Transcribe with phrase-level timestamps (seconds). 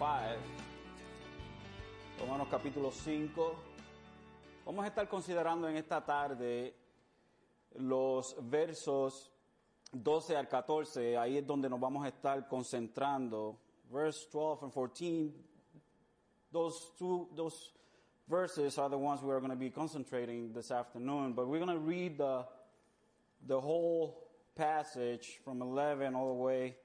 [0.00, 0.48] Romans chapter
[2.16, 3.54] 5, Romanos capítulo 5.
[4.64, 6.74] Vamos a estar considerando en esta tarde
[7.74, 9.30] los versos
[9.92, 13.58] 12 al 14, ahí es donde nos vamos a estar concentrando.
[13.92, 15.34] Verse 12 and 14,
[16.50, 17.74] those two, those
[18.26, 21.76] verses are the ones we are going to be concentrating this afternoon, but we're going
[21.76, 22.46] to read the,
[23.46, 26.76] the whole passage from 11 all the way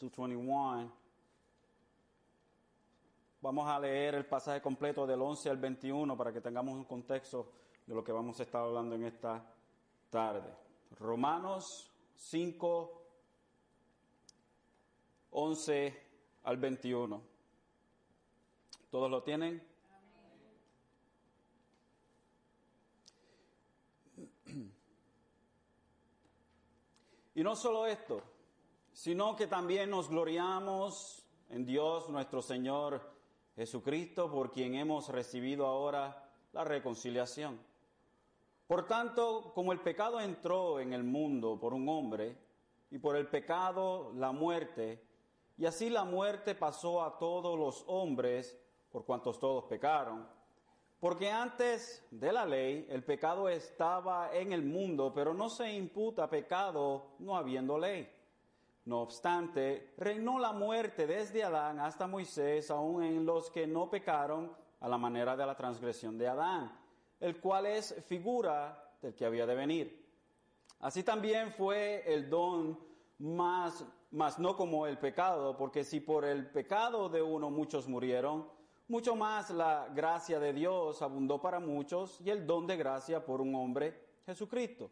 [0.00, 0.90] to 21.
[3.40, 7.52] Vamos a leer el pasaje completo del 11 al 21 para que tengamos un contexto
[7.86, 9.44] de lo que vamos a estar hablando en esta
[10.10, 10.52] tarde.
[10.98, 13.02] Romanos 5,
[15.30, 16.02] 11
[16.42, 17.22] al 21.
[18.90, 19.62] ¿Todos lo tienen?
[27.36, 28.20] Y no solo esto,
[28.92, 33.17] sino que también nos gloriamos en Dios nuestro Señor
[33.58, 37.58] Jesucristo, por quien hemos recibido ahora la reconciliación.
[38.68, 42.36] Por tanto, como el pecado entró en el mundo por un hombre,
[42.88, 45.02] y por el pecado la muerte,
[45.56, 48.56] y así la muerte pasó a todos los hombres,
[48.92, 50.28] por cuantos todos pecaron,
[51.00, 56.30] porque antes de la ley el pecado estaba en el mundo, pero no se imputa
[56.30, 58.08] pecado no habiendo ley.
[58.88, 64.50] No obstante, reinó la muerte desde Adán hasta Moisés, aun en los que no pecaron
[64.80, 66.74] a la manera de la transgresión de Adán,
[67.20, 70.10] el cual es figura del que había de venir.
[70.80, 72.80] Así también fue el don
[73.18, 78.48] más, más no como el pecado, porque si por el pecado de uno muchos murieron,
[78.86, 83.42] mucho más la gracia de Dios abundó para muchos y el don de gracia por
[83.42, 84.90] un hombre, Jesucristo.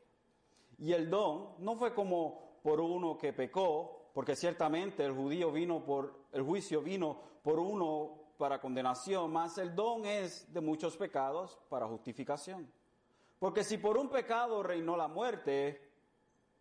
[0.77, 5.85] Y el don no fue como por uno que pecó, porque ciertamente el judío vino
[5.85, 11.61] por, el juicio vino por uno para condenación, más el don es de muchos pecados
[11.69, 12.69] para justificación.
[13.39, 15.81] Porque si por un pecado reinó la muerte,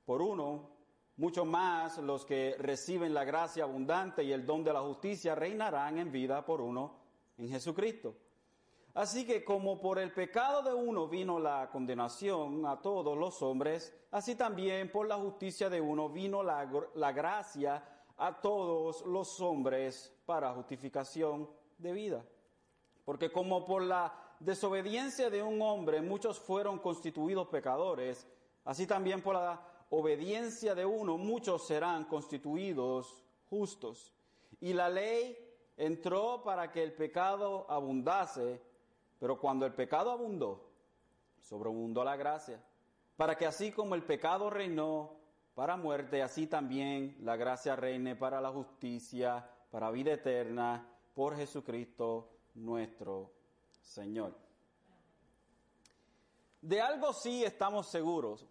[0.06, 0.70] por uno,
[1.18, 5.98] mucho más los que reciben la gracia abundante y el don de la justicia reinarán
[5.98, 7.00] en vida por uno
[7.40, 8.16] en Jesucristo.
[8.96, 13.94] Así que como por el pecado de uno vino la condenación a todos los hombres,
[14.12, 16.64] así también por la justicia de uno vino la,
[17.12, 17.84] gracia
[18.18, 22.26] a todos los hombres para justificación de vida.
[23.04, 28.26] Porque como por la desobediencia de un hombre muchos fueron constituidos pecadores,
[28.64, 34.14] así también por la obediencia de uno muchos serán constituidos justos.
[34.62, 35.38] Y la ley
[35.76, 38.62] entró para que el pecado abundase,
[39.20, 40.70] pero cuando el pecado abundó,
[41.42, 42.62] sobreabundó la gracia,
[43.16, 45.12] para que así como el pecado reinó
[45.54, 52.30] para muerte, así también la gracia reine para la justicia, para vida eterna, por Jesucristo
[52.56, 53.32] nuestro
[53.82, 54.36] Señor.
[56.62, 58.46] De algo sí estamos seguros,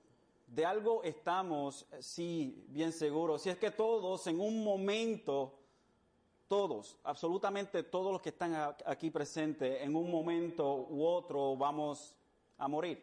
[0.46, 5.63] de algo estamos sí bien seguros, y es que todos en un momento
[6.48, 12.16] todos, absolutamente todos los que están aquí presentes, en un momento u otro vamos
[12.58, 13.02] a morir.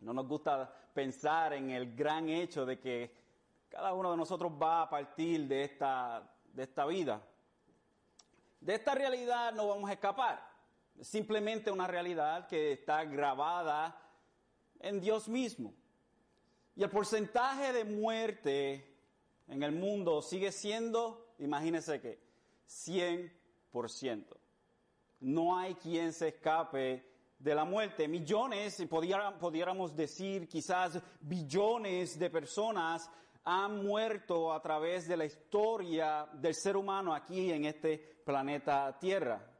[0.00, 3.24] No nos gusta pensar en el gran hecho de que
[3.68, 6.30] cada uno de nosotros va a partir de esta,
[6.86, 7.20] vida.
[8.60, 10.48] De esta realidad no vamos a escapar.
[10.98, 14.00] Es simplemente una realidad que está grabada
[14.78, 15.74] en Dios mismo.
[16.76, 18.96] Y el porcentaje de muerte
[19.48, 22.23] en el mundo sigue siendo, imagínense que,
[22.68, 24.24] 100%.
[25.20, 28.08] No hay quien se escape de la muerte.
[28.08, 33.10] Millones, pudiéramos decir quizás billones de personas
[33.44, 39.50] han muerto a través de la historia del ser humano aquí en este planeta Tierra.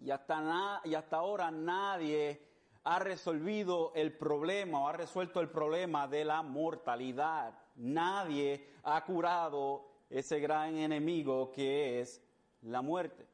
[0.00, 2.40] Y hasta, y hasta ahora nadie
[2.84, 7.58] ha resolvido el problema o ha resuelto el problema de la mortalidad.
[7.74, 12.22] Nadie ha curado ese gran enemigo que es
[12.62, 13.26] la muerte.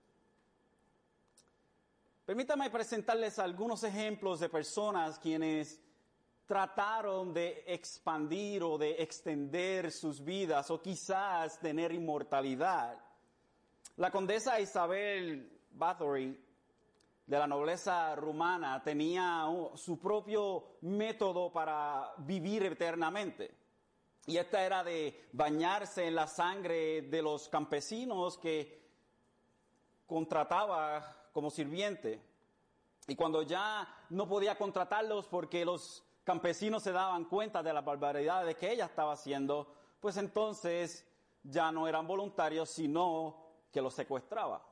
[2.25, 5.81] Permítame presentarles algunos ejemplos de personas quienes
[6.47, 12.99] trataron de expandir o de extender sus vidas o quizás tener inmortalidad.
[13.97, 16.41] La condesa Isabel Bathory
[17.27, 23.55] de la nobleza rumana tenía su propio método para vivir eternamente.
[24.27, 28.84] Y esta era de bañarse en la sangre de los campesinos que
[30.07, 32.21] contrataba como sirviente.
[33.07, 38.45] Y cuando ya no podía contratarlos porque los campesinos se daban cuenta de la barbaridad
[38.47, 41.07] de que ella estaba haciendo, pues entonces
[41.43, 43.37] ya no eran voluntarios, sino
[43.71, 44.65] que lo secuestraba.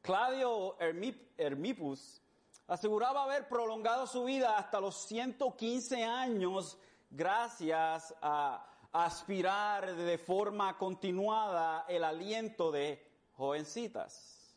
[0.00, 2.20] Claudio Hermipus
[2.66, 6.78] aseguraba haber prolongado su vida hasta los 115 años
[7.10, 13.11] gracias a aspirar de forma continuada el aliento de
[13.42, 14.54] jovencitas.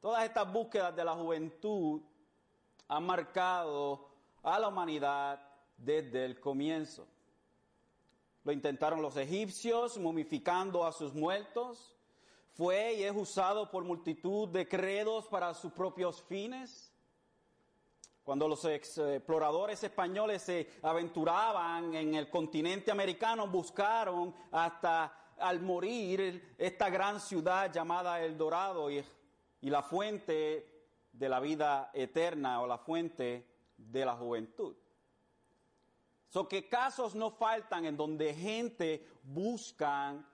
[0.00, 2.00] Todas estas búsquedas de la juventud
[2.86, 4.08] han marcado
[4.44, 5.40] a la humanidad
[5.76, 7.08] desde el comienzo.
[8.44, 11.96] Lo intentaron los egipcios momificando a sus muertos.
[12.52, 16.92] Fue y es usado por multitud de credos para sus propios fines.
[18.22, 26.90] Cuando los exploradores españoles se aventuraban en el continente americano, buscaron hasta al morir esta
[26.90, 29.04] gran ciudad llamada El Dorado y,
[29.60, 30.66] y la fuente
[31.12, 33.46] de la vida eterna o la fuente
[33.76, 34.76] de la juventud.
[36.28, 40.24] So que casos no faltan en donde gente buscan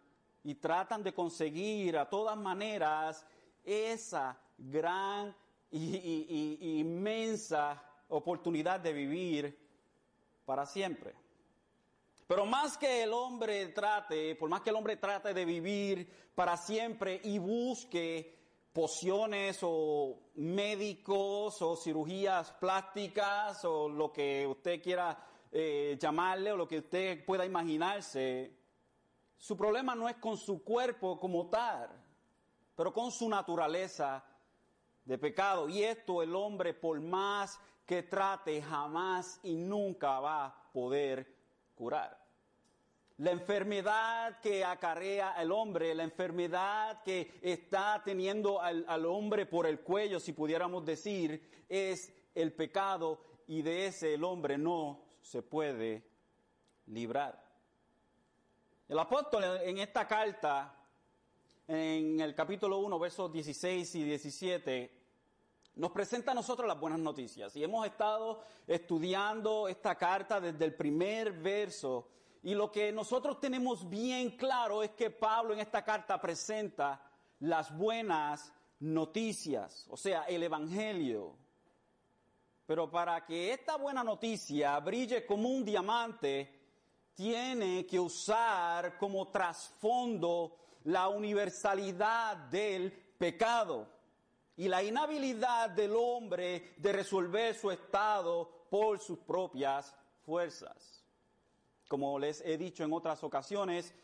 [0.44, 3.26] y tratan de conseguir a todas maneras
[3.64, 5.34] esa gran
[5.70, 9.58] y, inmensa oportunidad de vivir
[10.44, 11.14] para siempre.
[12.26, 16.56] Pero más que el hombre trate, por más que el hombre trate de vivir para
[16.56, 18.36] siempre y busque
[18.72, 25.16] pociones o médicos o cirugías plásticas o lo que usted quiera
[25.52, 28.52] eh, llamarle o lo que usted pueda imaginarse,
[29.38, 31.88] su problema no es con su cuerpo como tal,
[32.74, 34.24] pero con su naturaleza
[35.04, 35.68] de pecado.
[35.68, 41.35] Y esto el hombre, por más que trate, jamás y nunca va a poder
[41.76, 42.26] curar.
[43.18, 49.66] La enfermedad que acarrea el hombre, la enfermedad que está teniendo al, al, hombre por
[49.66, 55.42] el cuello, si pudiéramos decir, es el pecado y de ese el hombre no se
[55.42, 56.04] puede
[56.86, 57.42] librar.
[58.88, 60.74] El apóstol en esta carta,
[61.66, 64.95] en el capítulo 1, versos 16 y 17,
[65.76, 67.54] nos presenta a nosotros las buenas noticias.
[67.54, 72.08] Y hemos estado estudiando esta carta desde el primer verso.
[72.42, 77.02] Y lo que nosotros tenemos bien claro es que Pablo en esta carta presenta
[77.40, 81.36] las buenas noticias, o sea, el Evangelio.
[82.64, 86.56] Pero para que esta buena noticia brille como un diamante,
[87.14, 93.95] tiene que usar como trasfondo la universalidad del pecado
[94.56, 99.94] y la inhabilidad del hombre de resolver su estado por sus propias
[100.24, 101.04] fuerzas.
[101.88, 103.94] Como les he dicho en otras ocasiones,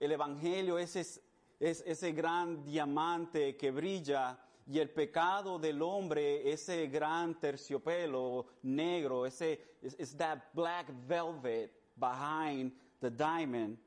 [0.00, 1.20] el Evangelio es, es,
[1.60, 9.26] es ese gran diamante que brilla y el pecado del hombre, ese gran terciopelo negro,
[9.26, 13.78] ese is that black velvet behind the diamond.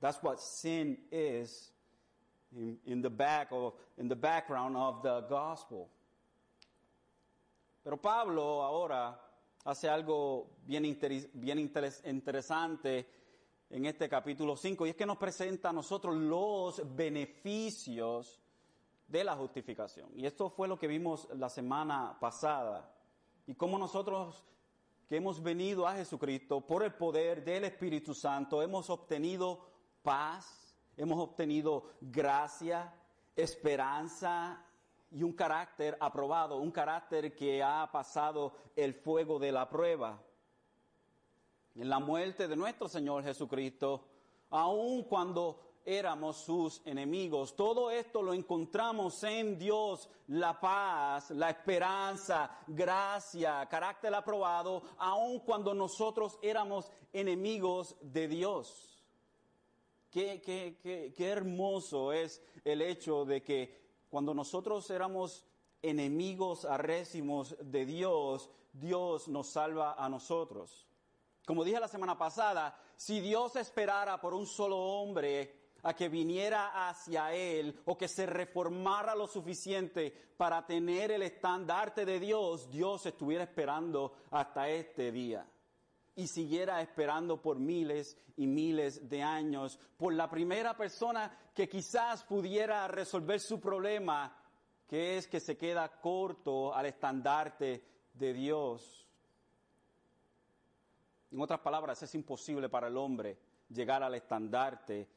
[0.00, 1.71] That's what sin is
[2.56, 5.88] in, in the back of in the background of the gospel.
[7.82, 9.18] Pero Pablo ahora
[9.64, 10.98] hace algo bien,
[11.34, 13.06] bien interes, interesante
[13.70, 18.40] en este capítulo 5 y es que nos presenta a nosotros los beneficios
[19.08, 20.10] de la justificación.
[20.14, 22.94] Y esto fue lo que vimos la semana pasada.
[23.46, 24.44] Y cómo nosotros
[25.08, 29.60] que hemos venido a Jesucristo por el poder del Espíritu Santo hemos obtenido
[30.02, 30.61] paz,
[30.96, 32.92] hemos obtenido gracia,
[33.36, 34.64] esperanza
[35.10, 40.22] y un carácter aprobado, un carácter que ha pasado el fuego de la prueba.
[41.74, 44.06] En la muerte de nuestro Señor Jesucristo,
[44.50, 47.56] aun cuando éramos sus enemigos.
[47.56, 55.74] Todo esto lo encontramos en Dios, la paz, la esperanza, gracia, carácter aprobado, aun cuando
[55.74, 58.91] nosotros éramos enemigos de Dios.
[60.12, 65.46] Qué, qué, qué, qué hermoso es el hecho de que cuando nosotros éramos
[65.80, 70.86] enemigos arrésimos de Dios, Dios nos salva a nosotros.
[71.46, 76.90] Como dije la semana pasada, si Dios esperara por un solo hombre a que viniera
[76.90, 83.06] hacia Él o que se reformara lo suficiente para tener el estandarte de Dios, Dios
[83.06, 85.48] estuviera esperando hasta este día
[86.14, 92.24] y siguiera esperando por miles y miles de años por la primera persona que quizás
[92.24, 94.36] pudiera resolver su problema,
[94.86, 99.06] que es que se queda corto al estandarte de Dios.
[101.30, 103.38] En otras palabras, es imposible para el hombre
[103.70, 105.08] llegar al estandarte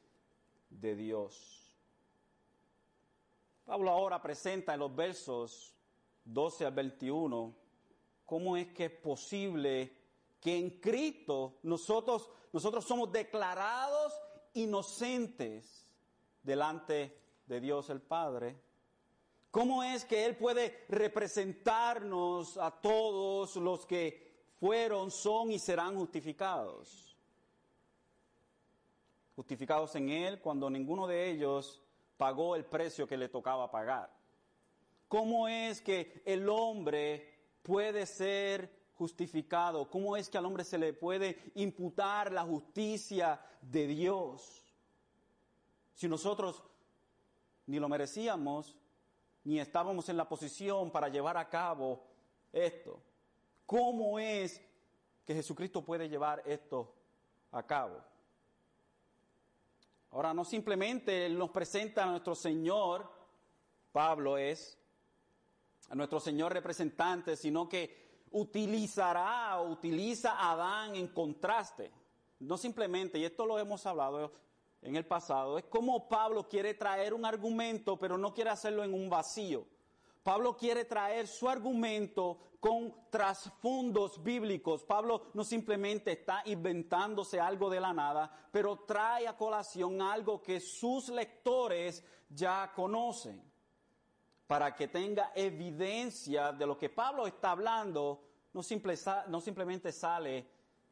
[0.70, 1.74] de Dios.
[3.66, 5.76] Pablo ahora presenta en los versos
[6.24, 7.56] 12 al 21
[8.26, 10.05] cómo es que es posible
[10.46, 14.14] que en Cristo nosotros, nosotros somos declarados
[14.54, 15.92] inocentes
[16.44, 18.56] delante de Dios el Padre?
[19.50, 27.18] ¿Cómo es que Él puede representarnos a todos los que fueron, son y serán justificados?
[29.36, 31.82] Justificados en Él cuando ninguno de ellos
[32.18, 34.16] pagó el precio que le tocaba pagar.
[35.08, 37.34] ¿Cómo es que el hombre
[37.64, 39.90] puede ser justificado?
[39.90, 44.64] ¿Cómo es que al hombre se le puede imputar la justicia de Dios?
[45.94, 46.64] Si nosotros
[47.68, 48.76] ni lo merecíamos,
[49.44, 52.04] ni estábamos en la posición para llevar a cabo
[52.52, 53.02] esto.
[53.66, 54.62] ¿Cómo es
[55.26, 56.94] que Jesucristo puede llevar esto
[57.52, 58.02] a cabo?
[60.12, 63.12] Ahora, no simplemente nos presenta a nuestro Señor,
[63.92, 64.78] Pablo es,
[65.90, 68.05] a nuestro Señor representante, sino que
[68.36, 71.92] utilizará o utiliza a Adán en contraste.
[72.40, 74.34] No simplemente, y esto lo hemos hablado
[74.82, 78.94] en el pasado, es como Pablo quiere traer un argumento, pero no quiere hacerlo en
[78.94, 79.66] un vacío.
[80.22, 84.84] Pablo quiere traer su argumento con trasfondos bíblicos.
[84.84, 90.60] Pablo no simplemente está inventándose algo de la nada, pero trae a colación algo que
[90.60, 93.42] sus lectores ya conocen,
[94.48, 98.25] para que tenga evidencia de lo que Pablo está hablando,
[98.56, 100.48] no, simplemente sale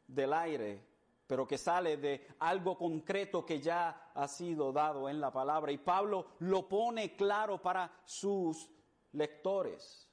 [0.06, 0.84] del aire,
[1.26, 5.72] pero que sale de algo concreto que ya ha sido dado en la palabra.
[5.72, 8.68] Y Pablo lo pone claro para sus
[9.12, 10.06] lectores.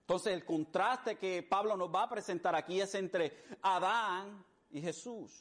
[0.00, 5.32] Entonces el contraste que Pablo nos va a presentar aquí es entre Adán y Jesús,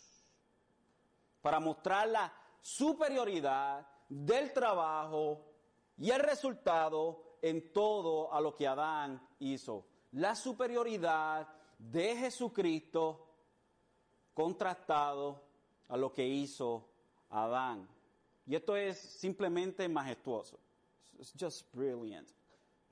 [1.42, 5.46] para mostrar la superioridad del trabajo
[5.98, 9.91] y el resultado en todo a lo que Adán hizo.
[10.12, 13.28] La superioridad de Jesucristo
[14.34, 15.42] contrastado
[15.88, 16.88] a lo que hizo
[17.30, 17.88] Adán.
[18.46, 20.60] Y esto es simplemente majestuoso.
[21.20, 22.28] It's just brilliant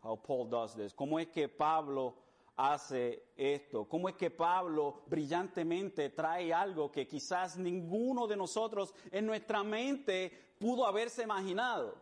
[0.02, 0.94] how Paul does this.
[0.94, 2.16] ¿Cómo es que Pablo
[2.56, 3.86] hace esto?
[3.86, 10.56] ¿Cómo es que Pablo brillantemente trae algo que quizás ninguno de nosotros en nuestra mente
[10.60, 11.96] pudo haberse imaginado?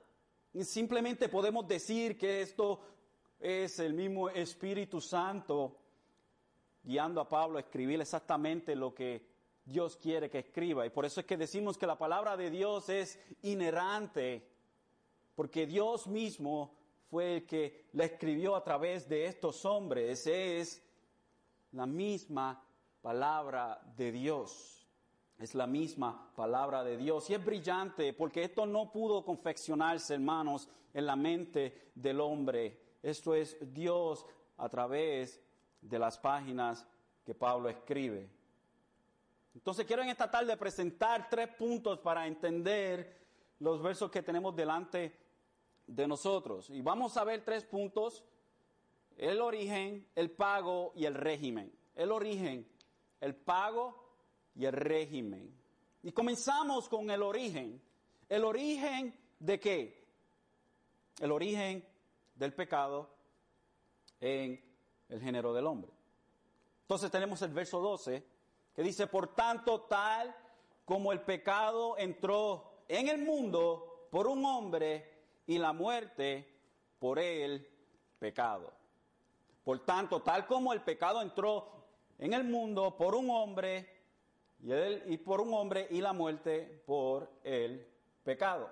[0.62, 2.80] Simplemente podemos decir que esto
[3.40, 5.78] es el mismo Espíritu Santo
[6.84, 9.28] guiando a Pablo a escribir exactamente lo que
[9.66, 10.86] Dios quiere que escriba.
[10.86, 14.48] Y por eso es que decimos que la palabra de Dios es inerrante,
[15.36, 16.74] porque Dios mismo
[17.10, 20.26] fue el que la escribió a través de estos hombres.
[20.26, 20.82] Es
[21.74, 22.64] la misma
[23.02, 24.88] palabra de Dios.
[25.38, 27.30] Es la misma palabra de Dios.
[27.30, 32.87] Y es brillante porque esto no pudo confeccionarse, hermanos, en la mente del hombre.
[33.08, 34.26] Esto es Dios
[34.58, 35.42] a través
[35.80, 36.86] de las páginas
[37.26, 38.30] que Pablo escribe.
[39.56, 43.18] Entonces quiero en esta tarde presentar tres puntos para entender
[43.60, 45.18] los versos que tenemos delante
[45.88, 46.70] de nosotros.
[46.70, 48.26] Y vamos a ver tres puntos,
[49.16, 51.72] el origen, el pago y el régimen.
[51.96, 52.68] El origen,
[53.22, 54.04] el pago
[54.54, 55.58] y el régimen.
[56.04, 57.82] Y comenzamos con el origen.
[58.28, 60.06] ¿El origen de qué?
[61.22, 61.88] El origen
[62.38, 63.10] del pecado
[64.20, 64.64] en
[65.10, 65.92] el género del hombre.
[66.82, 68.24] Entonces tenemos el verso 12
[68.74, 70.36] que dice, por tanto, tal
[70.86, 75.18] como el pecado entró en el mundo por un hombre
[75.48, 76.48] y la muerte
[77.00, 77.68] por el
[78.20, 78.72] pecado.
[79.64, 81.72] Por tanto, tal como el pecado entró
[82.18, 83.98] en el mundo por un hombre
[84.62, 84.74] y,
[85.14, 87.86] y por un hombre y la muerte por el
[88.24, 88.70] pecado.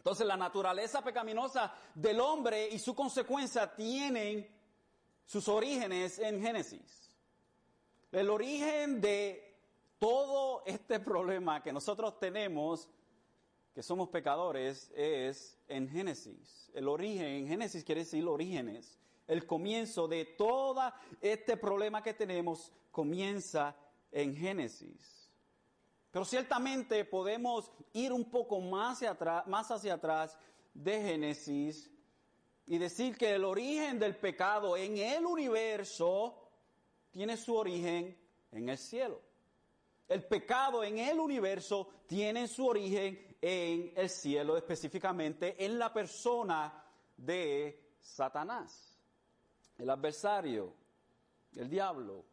[0.00, 4.48] Entonces la naturaleza pecaminosa del hombre y su consecuencia tienen
[5.26, 7.14] sus orígenes en Génesis.
[8.10, 9.58] El origen de
[9.98, 12.88] todo este problema que nosotros tenemos,
[13.74, 16.70] que somos pecadores, es en Génesis.
[16.72, 18.98] El origen, en Génesis quiere decir orígenes.
[19.28, 20.80] El comienzo de todo
[21.20, 23.76] este problema que tenemos comienza
[24.10, 25.19] en Génesis.
[26.10, 30.36] Pero ciertamente podemos ir un poco más hacia atrás, más hacia atrás
[30.74, 31.90] de Génesis
[32.66, 36.48] y decir que el origen del pecado en el universo
[37.10, 38.16] tiene su origen
[38.52, 39.20] en el cielo.
[40.08, 46.84] El pecado en el universo tiene su origen en el cielo, específicamente en la persona
[47.16, 48.98] de Satanás,
[49.78, 50.74] el adversario,
[51.56, 52.24] el diablo.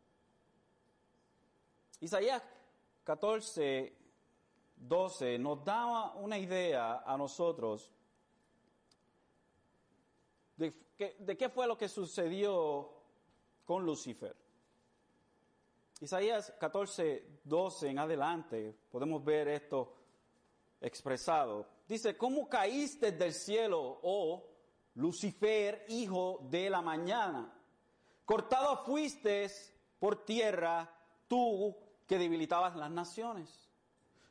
[2.00, 2.42] Isaías
[3.08, 3.96] 14,
[4.76, 7.90] 12 nos da una idea a nosotros
[10.58, 12.92] de, qué fue lo que sucedió
[13.64, 14.36] con Lucifer.
[16.02, 19.96] Isaías 14, 12 en adelante podemos ver esto
[20.82, 21.66] expresado.
[21.88, 24.50] Dice, ¿cómo caíste del cielo, oh
[24.96, 27.58] Lucifer, hijo de la mañana?
[28.26, 29.48] Cortado fuiste
[29.98, 30.94] por tierra,
[31.30, 33.70] tú que debilitabas las naciones.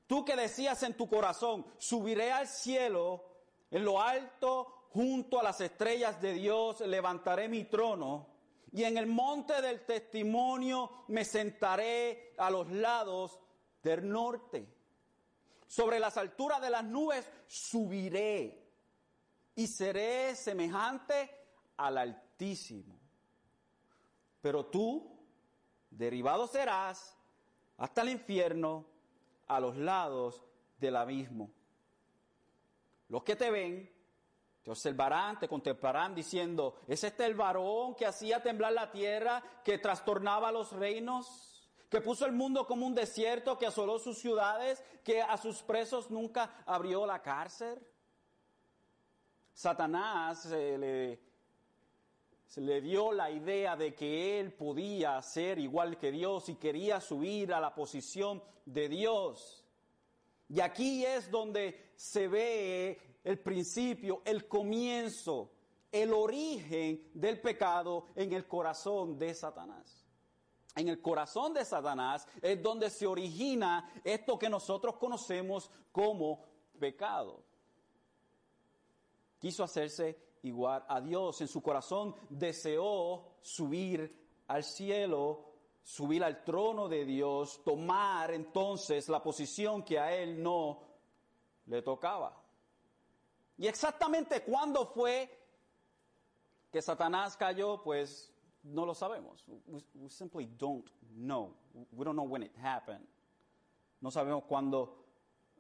[0.07, 3.25] Tú que decías en tu corazón, subiré al cielo,
[3.71, 8.29] en lo alto, junto a las estrellas de Dios, levantaré mi trono,
[8.73, 13.39] y en el monte del testimonio me sentaré a los lados
[13.83, 14.73] del norte.
[15.67, 18.67] Sobre las alturas de las nubes subiré
[19.55, 21.31] y seré semejante
[21.77, 23.01] al Altísimo.
[24.43, 25.19] Pero tú,
[25.91, 27.16] derribado serás
[27.79, 28.87] hasta el infierno,
[29.49, 30.43] a los lados
[30.79, 31.51] del abismo.
[33.09, 33.91] Los que te ven
[34.63, 39.79] te observarán, te contemplarán diciendo, ¿es este el varón que hacía temblar la tierra, que
[39.79, 41.57] trastornaba los reinos?
[41.89, 46.11] que puso el mundo como un desierto, que asoló sus ciudades, que a sus presos
[46.11, 47.81] nunca abrió la cárcel.
[49.53, 51.21] Satanás se le,
[52.47, 57.01] se le dio la idea de que él podía ser igual que Dios y quería
[57.01, 59.65] subir a la posición de Dios.
[60.49, 65.51] Y aquí es donde se ve el principio, el comienzo,
[65.91, 70.07] el origen del pecado en el corazón de Satanás
[70.77, 76.45] en el corazón de Satanás es donde se origina esto que nosotros conocemos como
[76.79, 77.43] pecado.
[79.39, 81.41] Quiso hacerse igual a Dios.
[81.41, 89.23] En su corazón deseó subir al cielo, subir al trono de Dios, tomar entonces la
[89.23, 90.83] posición que a él no
[91.67, 92.43] le tocaba.
[93.59, 95.31] Y exactamente cuándo fue
[96.71, 98.33] que Satanás cayó, pues
[98.63, 99.45] no lo sabemos.
[99.67, 101.55] We, simply don't know.
[101.93, 103.07] We don't know when it happened.
[104.01, 105.05] No sabemos cuándo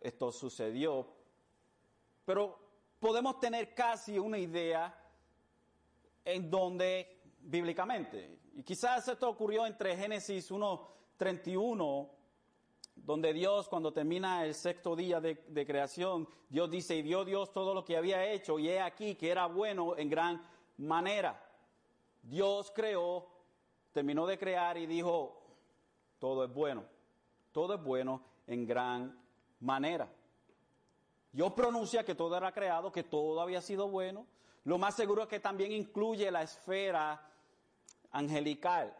[0.00, 1.06] esto sucedió.
[2.24, 2.65] Pero
[2.98, 4.94] podemos tener casi una idea
[6.24, 8.38] en donde bíblicamente.
[8.54, 12.10] Y quizás esto ocurrió entre Génesis 1.31,
[12.96, 17.74] donde Dios, cuando termina el sexto día de, creación, Dios dice, y vio Dios todo
[17.74, 20.42] lo que había hecho, y he aquí que era bueno en gran
[20.78, 21.42] manera.
[22.22, 23.28] Dios creó,
[23.92, 25.40] terminó de crear y dijo,
[26.18, 26.84] todo es bueno,
[27.52, 29.16] todo es bueno en gran
[29.60, 30.08] manera.
[31.36, 34.26] Dios pronuncia que todo era creado, que todo había sido bueno.
[34.64, 37.30] Lo más seguro es que también incluye la esfera
[38.10, 38.96] angelical,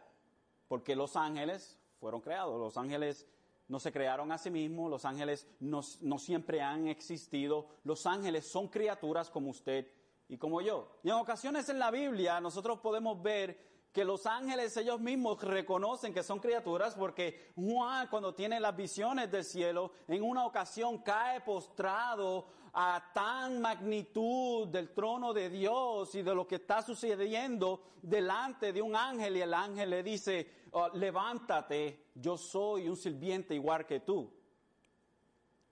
[0.67, 3.25] porque los ángeles fueron creados, los ángeles
[3.67, 8.45] no se crearon a sí mismos, los ángeles no, no siempre han existido, los ángeles
[8.45, 9.91] son criaturas como usted
[10.29, 10.99] y como yo.
[11.01, 16.13] Y en ocasiones en la Biblia nosotros podemos ver que los ángeles ellos mismos reconocen
[16.13, 21.41] que son criaturas porque Juan cuando tiene las visiones del cielo en una ocasión cae
[21.41, 28.71] postrado a tan magnitud del trono de Dios y de lo que está sucediendo delante
[28.71, 33.87] de un ángel y el ángel le dice, oh, levántate, yo soy un sirviente igual
[33.87, 34.31] que tú.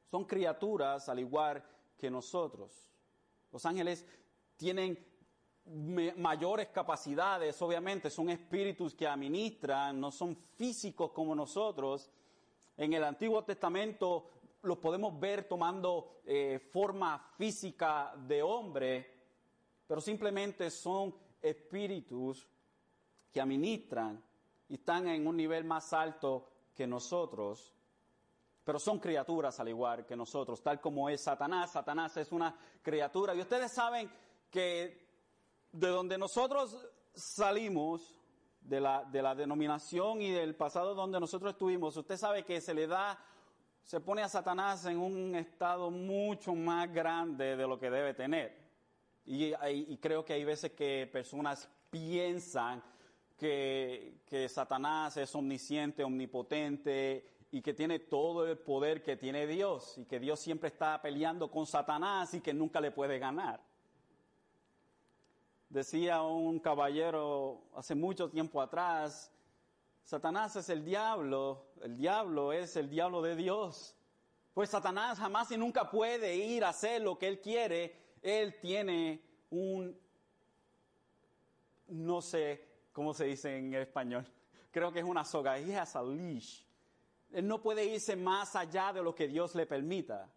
[0.09, 1.63] Son criaturas al igual
[1.95, 2.89] que nosotros.
[3.51, 4.03] Los ángeles
[4.57, 4.97] tienen
[5.65, 12.09] mayores capacidades, obviamente, son espíritus que administran, no son físicos como nosotros.
[12.77, 14.29] En el Antiguo Testamento
[14.61, 19.13] los podemos ver tomando eh, forma física de hombre,
[19.87, 22.47] pero simplemente son espíritus
[23.31, 24.23] que administran
[24.69, 27.73] y están en un nivel más alto que nosotros,
[28.63, 31.71] pero son criaturas al igual que nosotros, tal como es Satanás.
[31.71, 34.09] Satanás es una criatura y ustedes saben
[34.49, 35.04] que
[35.75, 38.17] de donde nosotros salimos,
[38.61, 42.73] de la, de la denominación y del pasado donde nosotros estuvimos, usted sabe que se
[42.73, 43.19] le da,
[43.83, 48.65] se pone a Satanás en un estado mucho más grande de lo que debe tener.
[49.25, 52.83] Y, creo que hay veces que personas piensan
[53.37, 59.97] que, que Satanás es omnisciente, omnipotente y que tiene todo el poder que tiene Dios
[59.97, 63.61] y que Dios siempre está peleando con Satanás y que nunca le puede ganar.
[65.69, 69.31] Decía un caballero hace mucho tiempo atrás,
[70.05, 73.95] Satanás es el diablo, el diablo es el diablo de Dios.
[74.53, 78.13] Pues Satanás jamás y nunca puede ir a hacer lo que él quiere.
[78.21, 79.99] Él tiene un,
[81.87, 84.31] no sé cómo se dice en español,
[84.71, 86.65] creo que es una soga, he a.
[87.31, 90.31] Él no puede irse más allá de lo que Dios le permita.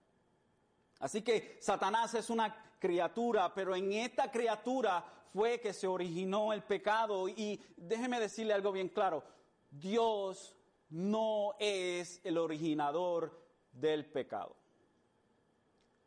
[1.01, 6.63] Así que Satanás es una criatura, pero en esta criatura fue que se originó el
[6.63, 7.29] pecado.
[7.29, 9.23] Y déjeme decirle algo bien claro,
[9.71, 10.57] Dios
[10.91, 13.39] no es el originador
[13.73, 14.57] del pecado.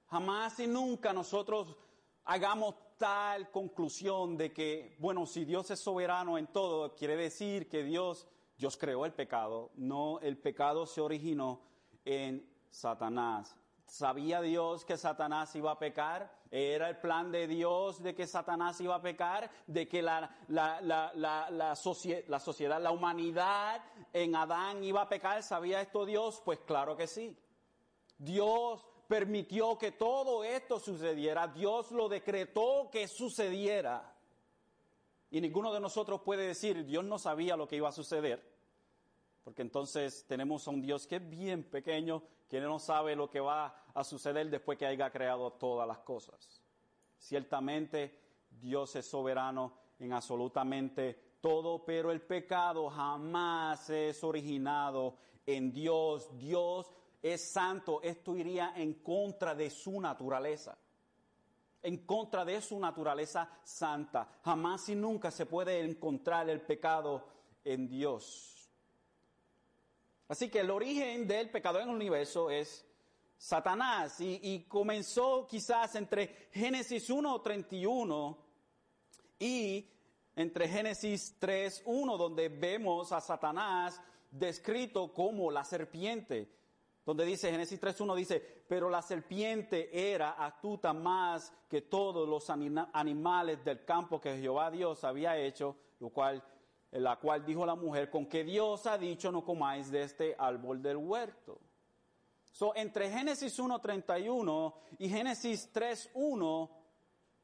[0.08, 1.76] Jamás y nunca nosotros
[2.26, 7.84] hagamos tal conclusión de que, bueno, si Dios es soberano en todo, quiere decir que
[7.84, 9.72] Dios, Dios creó el pecado.
[9.76, 11.62] No, el pecado se originó
[12.06, 13.56] en Satanás.
[13.92, 16.34] ¿Sabía Dios que Satanás iba a pecar?
[16.50, 19.52] ¿Era el plan de Dios de que Satanás iba a pecar?
[19.68, 25.44] ¿De que la, la, la, la sociedad, la humanidad en Adán iba a pecar?
[25.44, 26.42] ¿Sabía esto Dios?
[26.46, 27.38] Pues claro que sí.
[28.18, 31.48] Dios permitió que todo esto sucediera.
[31.50, 34.16] Dios lo decretó que sucediera.
[35.32, 38.42] Y ninguno de nosotros puede decir, Dios no sabía lo que iba a suceder.
[39.44, 43.40] Porque entonces tenemos a un Dios que es bien pequeño, que no sabe lo que
[43.40, 46.62] va a suceder después que haya creado todas las cosas.
[47.18, 56.30] Ciertamente Dios es soberano en absolutamente todo, pero el pecado jamás es originado en Dios.
[56.38, 58.02] Dios es santo.
[58.02, 60.78] Esto iría en contra de su naturaleza.
[61.82, 64.28] En contra de su naturaleza santa.
[64.44, 67.26] Jamás y nunca se puede encontrar el pecado
[67.64, 68.61] en Dios.
[70.32, 72.86] Así que el origen del pecado en el universo es
[73.36, 78.38] Satanás y, comenzó quizás entre Génesis 1.31
[79.40, 79.90] y
[80.38, 86.48] entre Génesis 3.1 donde vemos a Satanás descrito como la serpiente.
[87.06, 88.40] Donde dice, Génesis 3.1 dice,
[88.70, 95.04] pero la serpiente era astuta más que todos los animales del campo que Jehová Dios
[95.04, 96.42] había hecho, lo cual
[96.92, 100.36] en la cual dijo la mujer, con que Dios ha dicho no comáis de este
[100.38, 101.60] árbol del huerto.
[102.52, 106.70] So, entre Génesis 1.31 y Génesis 3.1,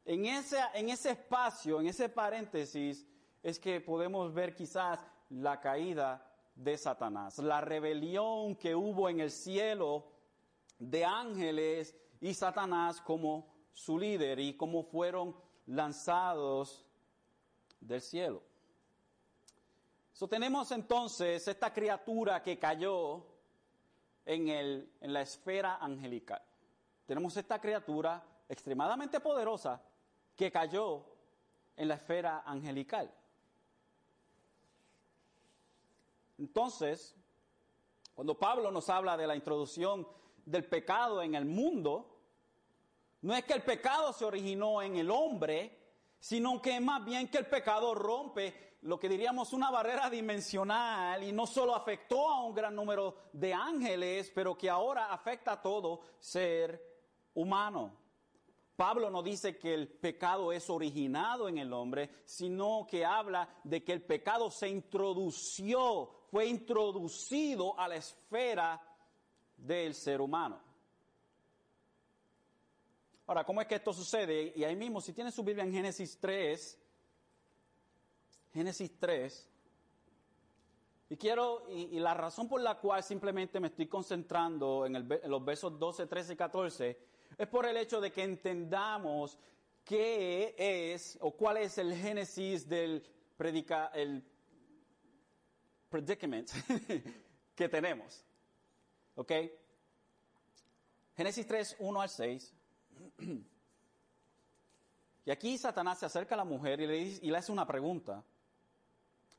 [0.06, 3.06] en ese, en ese espacio, en ese paréntesis,
[3.42, 9.32] es que podemos ver quizás la caída de Satanás, la rebelión que hubo en el
[9.32, 10.06] cielo
[10.80, 15.36] de ángeles y Satanás como su líder y cómo fueron
[15.68, 16.86] lanzados
[17.80, 18.42] del cielo.
[20.26, 23.24] Tenemos entonces esta criatura que cayó
[24.26, 26.42] en, el, en la esfera angelical.
[27.06, 29.80] Tenemos esta criatura extremadamente poderosa
[30.36, 31.06] que cayó
[31.76, 33.14] en la esfera angelical.
[36.40, 37.16] Entonces,
[38.16, 40.08] cuando Pablo nos habla de la introducción
[40.46, 42.18] del pecado en el mundo,
[43.22, 45.78] no es que el pecado se originó en el hombre,
[46.20, 51.32] sino que más bien que el pecado rompe lo que diríamos una barrera dimensional y
[51.32, 56.02] no solo afectó a un gran número de ángeles, pero que ahora afecta a todo
[56.20, 56.82] ser
[57.34, 57.98] humano.
[58.76, 63.84] Pablo no dice que el pecado es originado en el hombre, sino que habla de
[63.84, 68.80] que el pecado se introdució, fue introducido a la esfera
[69.58, 70.62] del ser humano.
[73.26, 74.54] Ahora, ¿cómo es que esto sucede?
[74.56, 76.80] Y ahí mismo, si tiene su Biblia en Génesis 3,
[78.58, 79.50] Génesis 3.
[81.10, 85.78] Y quiero, y, la razón por la cual simplemente me estoy concentrando en, los versos
[85.78, 87.00] 12, 13 y 14
[87.38, 89.38] es por el hecho de que entendamos
[89.84, 93.04] qué es o cuál es el génesis del
[93.38, 94.24] predica, el
[95.90, 96.50] predicament
[97.56, 98.26] que tenemos.
[99.14, 99.34] ¿Ok?
[101.16, 102.54] Génesis 3, 1 al 6.
[105.26, 107.68] Y aquí Satanás se acerca a la mujer y le, dice, y le hace una
[107.68, 108.24] pregunta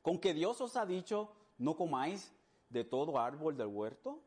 [0.02, 2.32] con que Dios os ha dicho, no comáis
[2.70, 4.20] de todo árbol del huerto.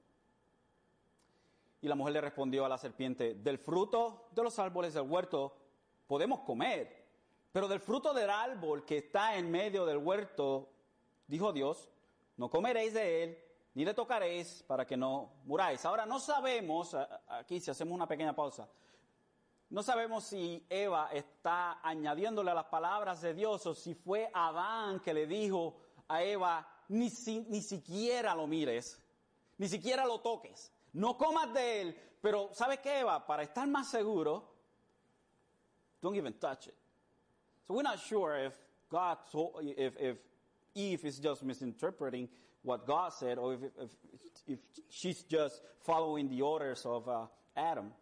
[1.81, 5.55] Y la mujer le respondió a la serpiente, del fruto de los árboles del huerto
[6.05, 7.07] podemos comer,
[7.51, 10.69] pero del fruto del árbol que está en medio del huerto,
[11.27, 11.89] dijo Dios,
[12.37, 13.37] no comeréis de él,
[13.73, 15.83] ni le tocaréis para que no muráis.
[15.85, 16.95] Ahora no sabemos,
[17.27, 18.69] aquí si hacemos una pequeña pausa,
[19.71, 24.99] no sabemos si Eva está añadiéndole a las palabras de Dios o si fue Adán
[24.99, 25.77] que le dijo
[26.09, 27.09] a Eva, ni,
[27.47, 29.01] ni siquiera lo mires,
[29.57, 33.25] ni siquiera lo toques, no comas de él, pero ¿sabes qué Eva?
[33.25, 34.43] Para estar más seguro,
[36.01, 36.75] don't even touch it.
[37.65, 38.53] So we're not sure if
[38.89, 40.17] God told, if, if
[40.75, 42.27] Eve is just misinterpreting
[42.61, 43.89] what God said or if, if,
[44.47, 47.93] if she's just following the orders of uh, Adam.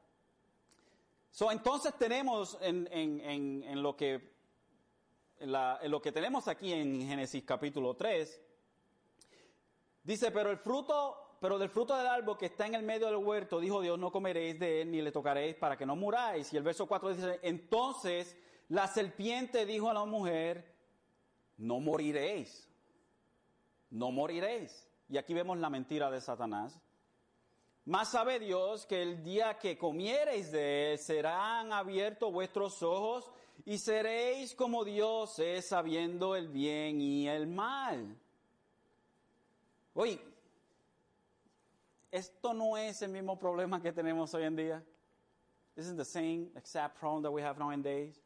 [1.51, 4.21] Entonces tenemos en, lo que
[6.11, 8.41] tenemos aquí en Génesis capítulo 3,
[10.03, 13.17] dice, pero el fruto, pero del fruto del árbol que está en el medio del
[13.17, 16.51] huerto, dijo Dios, no comeréis de él ni le tocaréis para que no muráis.
[16.53, 18.35] Y el verso 4 dice, entonces
[18.67, 20.75] la serpiente dijo a la mujer,
[21.57, 22.69] no moriréis,
[23.89, 24.87] no moriréis.
[25.07, 26.79] Y aquí vemos la mentira de Satanás.
[27.89, 33.31] Más sabe Dios que el día que comiereis de él serán abiertos vuestros ojos
[33.65, 38.15] y seréis como Dios es sabiendo el bien y el mal.
[39.95, 40.21] Oye,
[42.11, 44.83] esto no es el mismo problema que tenemos hoy en día.
[45.75, 48.21] Isn't the same exact problem that we have nowadays?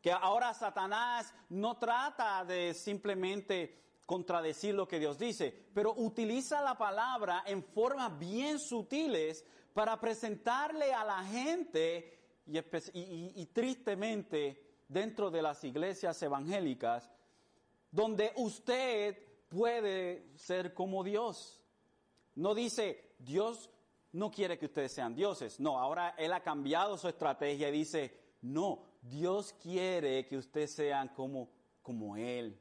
[0.00, 3.76] Que ahora Satanás no trata de simplemente
[4.06, 10.92] contradecir lo que Dios dice, pero utiliza la palabra en formas bien sutiles para presentarle
[10.92, 12.14] a la gente
[12.46, 17.10] y, tristemente dentro de las iglesias evangélicas,
[17.90, 19.16] donde usted
[19.48, 21.62] puede ser como Dios.
[22.34, 23.70] No dice, Dios
[24.12, 25.58] no quiere que ustedes sean dioses.
[25.58, 31.08] No, ahora Él ha cambiado su estrategia y dice, no, Dios quiere que ustedes sean
[31.08, 31.50] como,
[31.82, 32.60] como Él.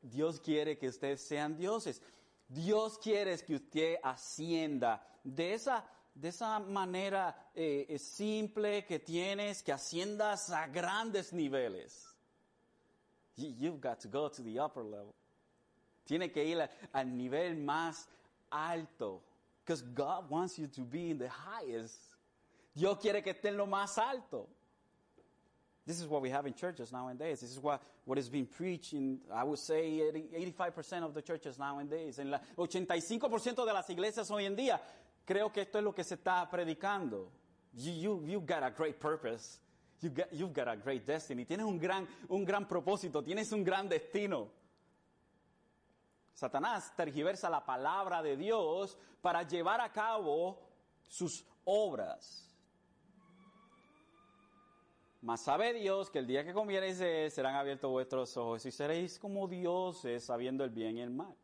[0.00, 2.00] Dios quiere que ustedes sean dioses.
[2.48, 5.84] Dios quiere que usted ascienda de esa,
[6.14, 12.14] de esa manera eh, simple que tienes, que asciendas a grandes niveles.
[13.36, 15.14] You've got to go to the upper level.
[16.06, 18.06] Tiene que ir al nivel más
[18.50, 19.22] alto.
[19.64, 21.98] Because God wants you to be in the highest.
[22.74, 24.48] Dios quiere que esté en lo más alto.
[25.88, 27.40] This is what we have in churches nowadays.
[27.40, 31.22] This is what, what is being preached in, I would say, 80, 85% of the
[31.22, 32.18] churches nowadays.
[32.18, 34.78] En la 85% de las iglesias hoy en día,
[35.26, 37.30] creo que esto es lo que se está predicando.
[37.72, 39.60] You, you, you've got a great purpose.
[40.02, 41.46] You got, you've got a great destiny.
[41.46, 43.24] Tienes un gran, un gran propósito.
[43.24, 44.50] Tienes un gran destino.
[46.34, 50.58] Satanás tergiversa la palabra de Dios para llevar a cabo
[51.08, 52.47] sus obras.
[55.28, 58.70] Mas sabe Dios que el día que comiereis de él serán abiertos vuestros ojos y
[58.70, 61.36] seréis como dioses sabiendo el bien y el mal.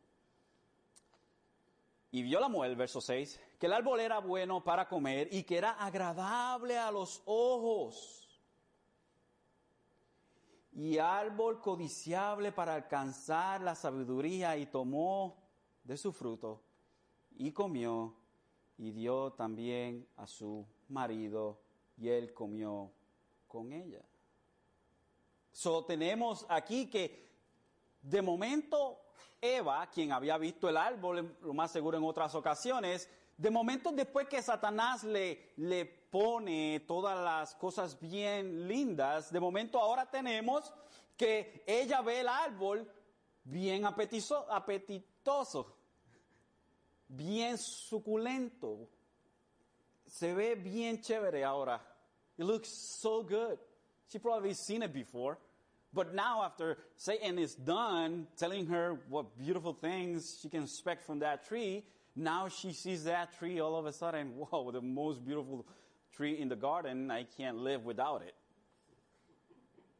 [2.09, 5.59] Y vio la mujer, verso 6, que el árbol era bueno para comer y que
[5.59, 8.41] era agradable a los ojos.
[10.73, 15.37] Y árbol codiciable para alcanzar la sabiduría y tomó
[15.83, 16.59] de su fruto
[17.37, 18.15] y comió
[18.79, 21.61] y dio también a su marido
[21.97, 22.94] y él comió
[23.55, 24.03] con ella.
[25.87, 27.25] Tenemos aquí que
[28.01, 28.99] de momento
[29.39, 34.27] Eva, quien había visto el árbol, lo más seguro en otras ocasiones, de momento después
[34.27, 40.73] que Satanás le, le pone todas las cosas bien lindas, de momento ahora tenemos
[41.15, 42.91] que ella ve el árbol
[43.45, 45.77] bien apetitoso,
[47.07, 48.89] bien suculento,
[50.05, 51.94] se ve bien chévere ahora.
[52.37, 53.57] It looks so good.
[54.11, 55.37] She probably seen it before.
[55.93, 61.19] But now, after Satan is done telling her what beautiful things she can expect from
[61.19, 65.65] that tree, now she sees that tree all of a sudden, whoa, the most beautiful
[66.13, 68.35] tree in the garden, I can't live without it.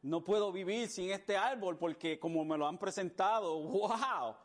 [0.02, 4.36] No puedo vivir sin este árbol porque como me lo han presentado, wow.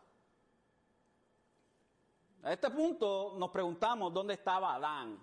[2.43, 5.19] A este punto nos preguntamos dónde estaba Adán.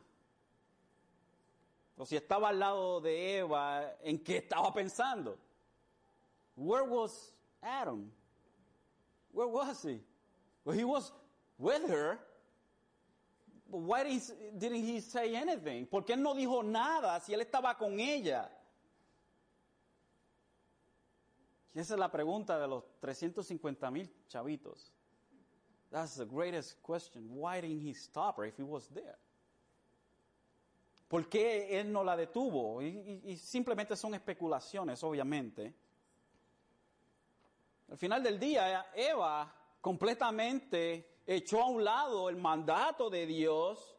[1.98, 5.36] O si estaba al lado de Eva, ¿en qué estaba pensando?
[6.56, 8.10] Where was Adam?
[9.32, 10.00] Where was he?
[10.64, 11.12] Well, he was
[11.58, 12.18] with her.
[13.70, 15.86] But why didn't he say anything?
[15.86, 18.48] ¿Por qué no dijo nada si él estaba con ella?
[21.74, 24.92] Esa es la pregunta de los 350 mil chavitos.
[25.90, 27.28] That's the greatest question.
[27.28, 29.18] Why didn't he stop her if he was there?
[31.08, 32.82] ¿Por qué él no la detuvo?
[32.82, 35.74] Y, simplemente son especulaciones, obviamente.
[37.90, 43.96] Al final del día, Eva completamente echó a un lado el mandato de Dios,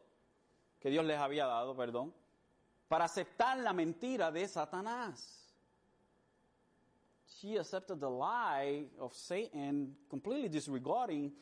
[0.78, 2.14] que Dios les había dado, perdón,
[2.86, 5.36] para aceptar la mentira de Satanás.
[7.26, 11.32] She accepted the lie of Satan, completely disregarding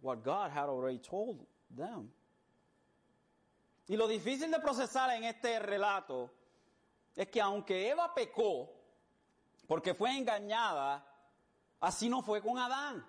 [0.00, 2.10] what God had already told them.
[3.86, 6.30] Y lo difícil de procesar en este relato
[7.14, 8.70] es que aunque Eva pecó,
[9.66, 11.06] porque fue engañada,
[11.80, 13.04] así no fue con Adán.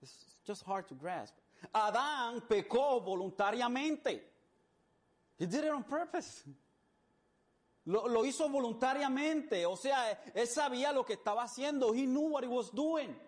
[0.00, 1.34] It's just hard to grasp.
[1.72, 4.30] Adán pecó voluntariamente.
[5.38, 6.44] He did it on purpose.
[7.84, 11.92] Lo, hizo voluntariamente, o sea, él sabía lo que estaba haciendo.
[11.92, 13.18] He knew what he was doing.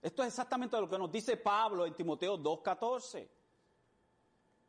[0.00, 3.28] Esto es exactamente lo que nos dice Pablo en Timoteo 2.14.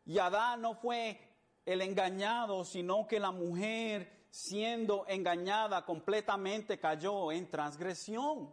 [0.05, 1.19] Y Adán no fue
[1.65, 8.49] el engañado, sino que la mujer, siendo engañada completamente, cayó en transgresión.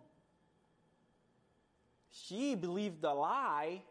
[2.11, 3.83] She believed the lie,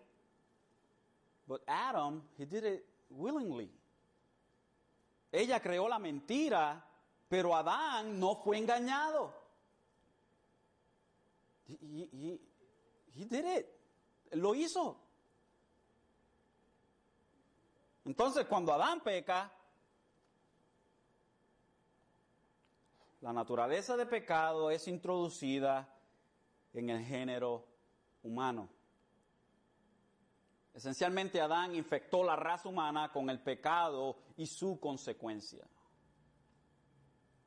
[1.51, 3.69] But Adam, he did it willingly.
[5.33, 6.81] Ella creó la mentira,
[7.27, 9.33] pero Adán no fue engañado.
[11.67, 12.39] He, he,
[13.13, 13.67] he did it.
[14.31, 14.95] Lo hizo.
[18.05, 19.51] Entonces, cuando Adán peca,
[23.21, 25.87] la naturaleza de pecado es introducida
[26.73, 27.67] en el género
[28.23, 28.69] humano.
[30.73, 35.67] Esencialmente Adán infectó la raza humana con el pecado y su consecuencia.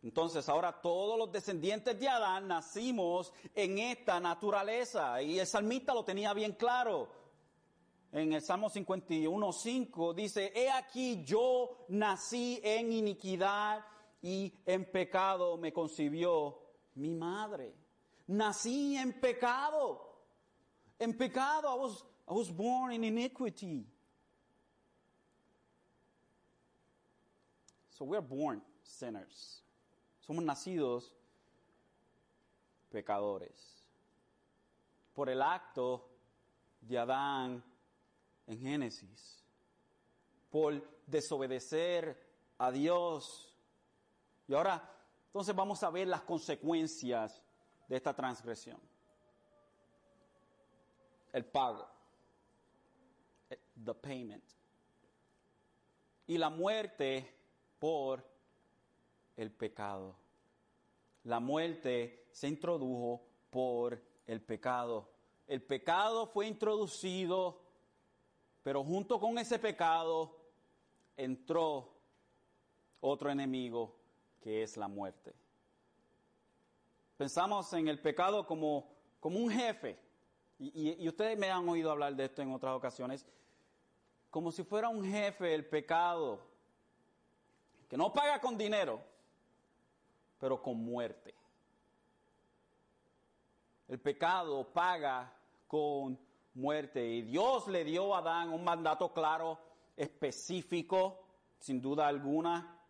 [0.02, 6.04] Entonces ahora todos los descendientes de Adán nacimos en esta naturaleza y el salmista lo
[6.04, 7.23] tenía bien claro.
[8.14, 13.84] En el Salmo 51.5 dice, he aquí yo nací en iniquidad
[14.22, 16.56] y en pecado me concibió
[16.94, 17.74] mi madre.
[18.28, 20.00] Nací en pecado.
[21.00, 21.68] En pecado.
[21.68, 23.84] I was, I was born in iniquity.
[27.98, 29.60] So we're born sinners.
[30.24, 31.12] Somos nacidos
[32.92, 33.82] pecadores.
[35.12, 36.00] Por el acto
[36.80, 37.73] de Adán
[38.46, 39.42] en Génesis.
[40.50, 42.16] Por desobedecer
[42.58, 43.54] a Dios
[44.46, 44.90] y ahora,
[45.26, 47.42] entonces vamos a ver las consecuencias
[47.88, 48.78] de esta transgresión.
[51.32, 51.88] El pago.
[53.50, 54.44] Eh, the payment.
[56.26, 57.34] Y la muerte
[57.78, 58.24] por
[59.36, 60.16] el pecado.
[61.24, 65.10] La muerte se introdujo por el pecado.
[65.46, 67.60] El pecado fue introducido,
[68.64, 70.34] pero junto con ese pecado
[71.16, 71.92] entró
[73.00, 73.94] otro enemigo
[74.40, 75.34] que es la muerte.
[77.18, 79.98] Pensamos en el pecado como, como un jefe,
[80.58, 83.26] y, ustedes me han oído hablar de esto en otras ocasiones,
[84.30, 86.40] como si fuera un jefe el pecado,
[87.88, 88.98] que no paga con dinero,
[90.38, 91.34] pero con muerte.
[93.88, 95.30] El pecado paga
[95.66, 96.18] con
[96.54, 99.58] muerte y Dios le dio a Adán un mandato claro,
[99.96, 101.26] específico,
[101.58, 102.80] sin duda alguna,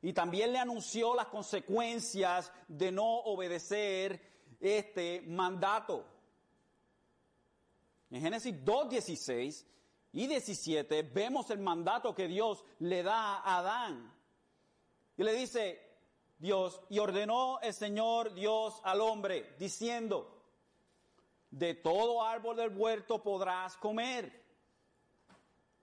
[0.00, 4.20] y también le anunció las consecuencias de no obedecer
[4.60, 6.06] este mandato.
[8.10, 9.66] En Génesis 2, 16
[10.12, 14.14] y 17 vemos el mandato que Dios le da a Adán.
[15.16, 15.80] Y le dice
[16.38, 20.37] Dios, y ordenó el Señor Dios al hombre, diciendo,
[21.50, 24.44] de todo árbol del huerto podrás comer.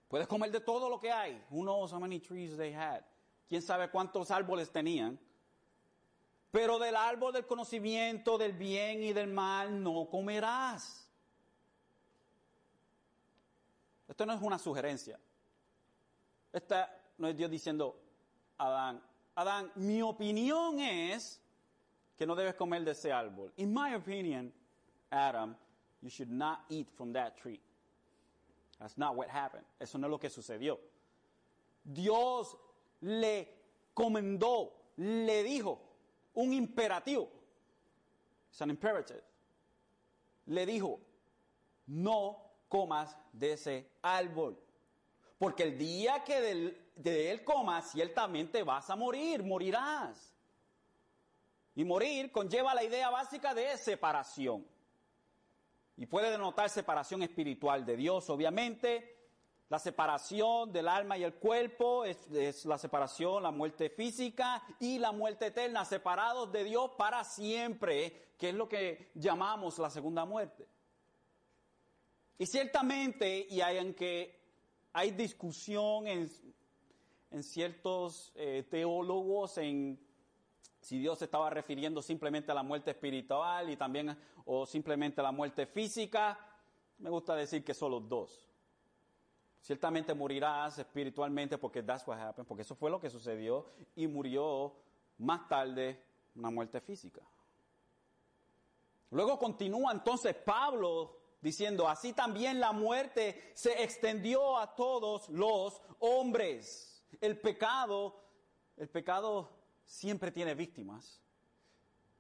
[0.08, 1.42] Puedes comer de todo lo que hay.
[1.50, 3.04] Who knows how many trees they had
[3.48, 5.20] quién sabe cuántos árboles tenían,
[6.52, 11.10] pero del árbol del conocimiento del bien y del mal no comerás.
[14.08, 15.20] Esto no es una sugerencia.
[16.54, 18.00] Esta no es Dios diciendo,
[18.58, 19.04] Adán,
[19.36, 21.42] Adán, mi opinión es
[22.16, 23.52] que no debes comer de ese árbol.
[23.58, 24.54] In my opinion,
[25.16, 25.56] Adam,
[26.02, 27.60] you should not eat from that tree.
[28.80, 29.64] That's not what happened.
[29.80, 30.78] Eso no es lo que sucedió.
[31.84, 32.56] Dios
[33.02, 33.48] le
[33.96, 35.80] comendó, le dijo
[36.36, 37.30] un imperativo.
[38.52, 39.22] Es un imperative.
[40.48, 41.00] Le dijo,
[41.88, 42.38] no
[42.70, 44.58] comas de ese árbol.
[45.38, 50.34] Porque el día que de, él comas, ciertamente vas a morir, morirás.
[51.76, 54.66] Y morir conlleva la idea básica de separación.
[55.98, 59.16] Y puede denotar separación espiritual de Dios, obviamente,
[59.70, 65.12] la separación del alma y el cuerpo es, la separación, la muerte física y la
[65.12, 70.68] muerte eterna, separados de Dios para siempre, que es lo que llamamos la segunda muerte.
[72.38, 74.40] Y ciertamente, y hay en que
[74.94, 76.30] hay discusión en,
[77.42, 80.00] ciertos eh, teólogos en
[80.86, 84.16] si Dios estaba refiriendo simplemente a la muerte espiritual y también
[84.46, 86.38] o simplemente a la muerte física,
[87.00, 88.48] me gusta decir que son los dos.
[89.62, 93.66] Ciertamente morirás espiritualmente porque that's what happened, porque eso fue lo que sucedió
[93.96, 94.76] y murió
[95.18, 96.00] más tarde
[96.36, 97.22] una muerte física.
[99.10, 107.04] Luego continúa entonces Pablo diciendo, así también la muerte se extendió a todos los hombres.
[107.22, 108.22] El pecado,
[108.78, 109.55] el pecado
[109.86, 111.22] siempre tiene víctimas.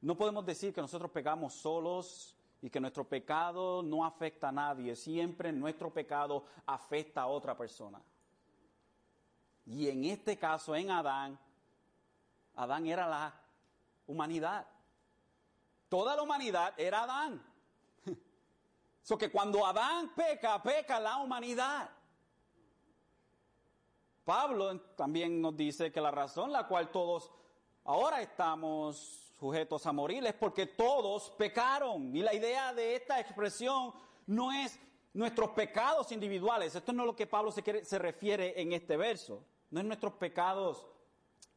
[0.01, 4.95] No podemos decir que nosotros pecamos solos y que nuestro pecado no afecta a nadie,
[4.95, 8.01] siempre nuestro pecado afecta a otra persona.
[9.65, 11.39] Y en este caso, en Adán,
[12.55, 13.33] Adán era la
[14.07, 14.67] humanidad.
[15.89, 17.43] Toda la humanidad era Adán.
[19.01, 21.89] So que cuando Adán peca, peca la humanidad.
[24.23, 27.31] Pablo también nos dice que la razón la cual todos
[27.85, 32.15] ahora estamos sujetos a morir es porque todos pecaron.
[32.15, 33.93] Y la idea de esta expresión
[34.27, 34.79] no es
[35.13, 36.75] nuestros pecados individuales.
[36.75, 39.43] Esto no es lo que Pablo se, refiere en este verso.
[39.71, 40.85] No es nuestros pecados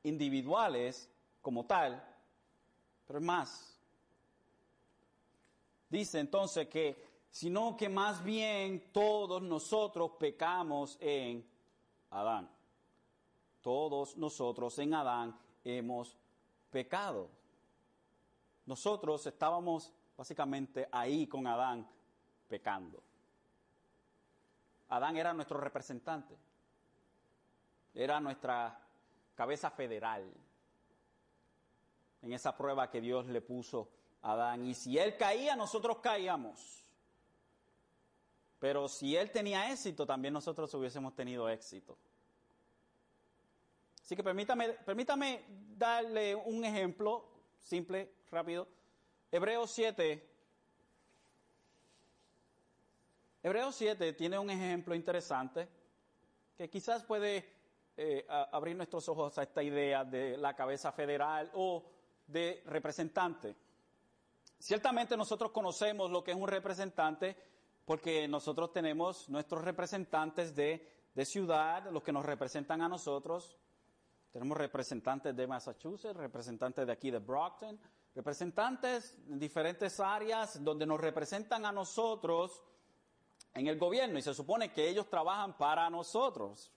[0.03, 1.11] individuales
[1.43, 2.03] como tal,
[3.07, 3.79] pero es más.
[5.89, 11.49] Dice entonces que, sino que más bien todos nosotros pecamos en
[12.11, 12.51] Adán.
[13.63, 16.18] Todos nosotros en Adán hemos
[16.71, 17.31] pecado.
[18.67, 21.89] Nosotros estábamos básicamente ahí con Adán
[22.49, 23.03] pecando.
[24.89, 26.35] Adán era nuestro representante,
[27.95, 28.81] era nuestra
[29.35, 30.31] cabeza federal
[32.23, 33.89] en esa prueba que Dios le puso
[34.23, 34.65] a Adán.
[34.65, 36.85] Y si él caía, nosotros caíamos.
[38.59, 41.97] Pero si él tenía éxito, también nosotros hubiésemos tenido éxito.
[44.09, 45.45] Así que permítame, permítame
[45.77, 47.29] darle un ejemplo
[47.59, 48.67] simple, rápido.
[49.31, 50.27] Hebreos 7.
[53.43, 55.69] Hebreos 7 tiene un ejemplo interesante
[56.57, 57.53] que quizás puede
[57.99, 61.85] eh, abrir nuestros ojos a esta idea de la cabeza federal o
[62.27, 63.55] de representante.
[64.59, 67.37] Ciertamente nosotros conocemos lo que es un representante
[67.85, 73.59] porque nosotros tenemos nuestros representantes de, de ciudad, los que nos representan a nosotros,
[74.33, 77.79] tenemos representantes de Massachusetts, representantes de aquí de Brockton,
[78.15, 82.63] representantes en diferentes áreas donde nos representan a nosotros
[83.55, 86.71] en el gobierno y se supone que ellos trabajan para nosotros.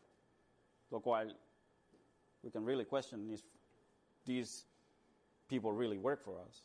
[0.90, 1.38] Lo cual,
[2.44, 3.42] we can really question if
[4.26, 4.66] these
[5.48, 6.64] people really work for us.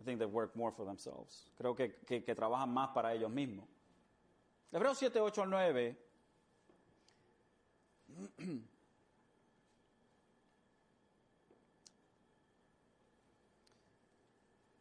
[0.00, 1.50] I think they work more for themselves.
[1.56, 3.66] Creo que, que, trabajan más para ellos mismos.
[4.72, 6.03] Hebreos 7, 8 al 9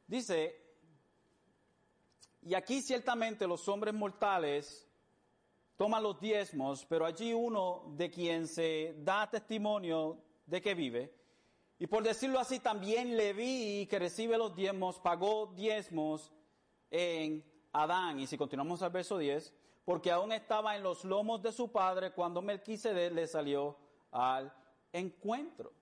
[0.08, 0.56] Dice,
[2.44, 4.88] y aquí ciertamente los hombres mortales
[5.78, 11.14] toman los diezmos, pero allí uno de quien se da testimonio de que vive,
[11.80, 16.32] y por decirlo así también Leví, que recibe los diezmos, pagó diezmos
[16.92, 18.19] en Adán.
[18.19, 19.53] Y si continuamos al verso 10,
[19.84, 23.76] porque aún estaba en los lomos de su padre cuando Melquisedec le salió
[24.11, 24.53] al
[24.91, 25.74] encuentro.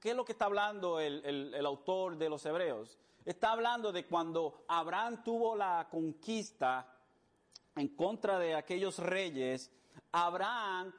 [0.00, 2.98] ¿Qué es lo que está hablando el, el, autor de los Hebreos?
[3.24, 6.94] Está hablando de cuando Abraham tuvo la conquista
[7.74, 9.70] en contra de aquellos reyes,
[10.12, 10.92] Abraham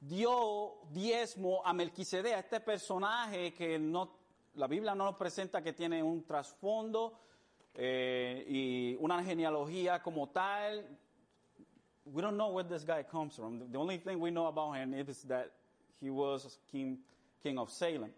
[0.00, 4.18] dio diezmo a Melquisedec, a este personaje que no,
[4.54, 7.18] la Biblia no nos presenta que tiene un trasfondo,
[7.80, 10.84] eh, y una genealogía como tal.
[12.04, 13.70] We don't know where this guy comes from.
[13.70, 15.52] The only thing we know about him is that
[16.00, 16.98] he was king,
[17.40, 18.12] king of Salem.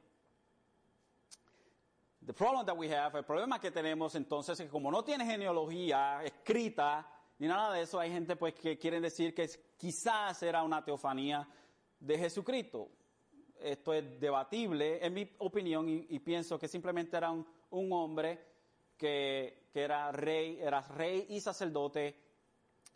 [2.23, 5.27] The problem that we have, el problema que tenemos entonces es que como no tiene
[5.27, 7.07] genealogía escrita
[7.39, 11.47] ni nada de eso, hay gente pues que quieren decir que quizás era una teofanía
[11.99, 12.89] de Jesucristo.
[13.59, 18.50] Esto es debatible en mi opinión y, pienso que simplemente era un, un hombre
[19.01, 22.15] que, era rey, era rey y sacerdote,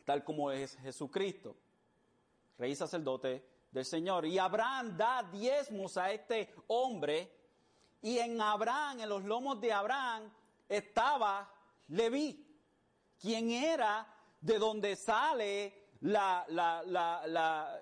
[0.05, 1.57] tal como es Jesucristo,
[2.59, 4.27] rey y sacerdote del Señor.
[4.27, 7.31] Y Abraham da diezmos a este hombre,
[8.03, 10.31] y en Abraham, en los lomos de Abraham,
[10.69, 11.51] estaba
[11.89, 12.47] Leví,
[13.19, 14.07] quien era
[14.41, 16.45] de donde sale la,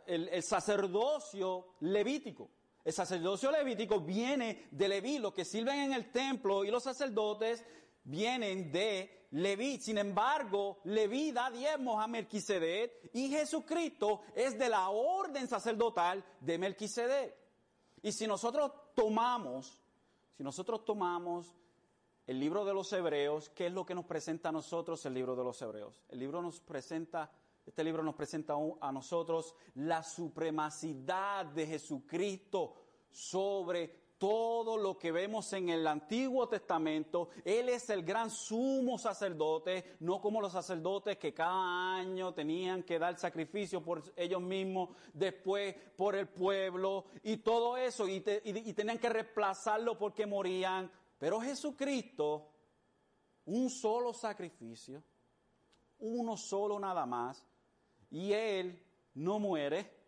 [0.07, 2.51] el, el sacerdocio levítico.
[2.85, 7.65] El sacerdocio levítico viene de Leví, los que sirven en el templo y los sacerdotes
[8.05, 9.79] vienen de Leví.
[9.79, 16.59] Sin embargo, Leví da diezmos a Melquisedec y Jesucristo es de la orden sacerdotal de
[16.59, 17.35] Melquisedec.
[18.03, 19.81] Y si nosotros tomamos,
[20.37, 21.55] si nosotros tomamos
[22.27, 25.35] el libro de los Hebreos, ¿qué es lo que nos presenta a nosotros el libro
[25.35, 26.05] de los Hebreos?
[26.09, 27.31] El libro nos presenta,
[27.65, 32.75] este libro nos presenta a nosotros la supremacidad de Jesucristo
[33.11, 37.31] sobre todo lo que vemos en el Antiguo Testamento.
[37.45, 43.01] Él es el gran sumo sacerdote, no como los sacerdotes que cada año tenían que
[43.01, 49.01] dar sacrificio por ellos mismos, después por el pueblo y todo eso, y, y tenían
[49.01, 50.89] que reemplazarlo porque morían.
[51.19, 52.49] Pero Jesucristo,
[53.47, 55.03] un solo sacrificio,
[55.99, 57.45] uno solo nada más,
[58.09, 58.81] y Él
[59.15, 60.02] no muere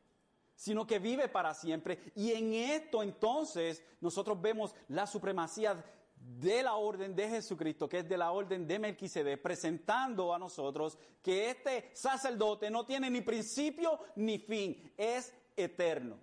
[0.55, 2.13] sino que vive para siempre.
[2.15, 5.85] Y en esto entonces nosotros vemos la supremacía
[6.17, 10.99] de la orden de Jesucristo, que es de la orden de Melquisedec, presentando a nosotros
[11.23, 16.17] que este sacerdote no tiene ni principio ni fin, es eterno.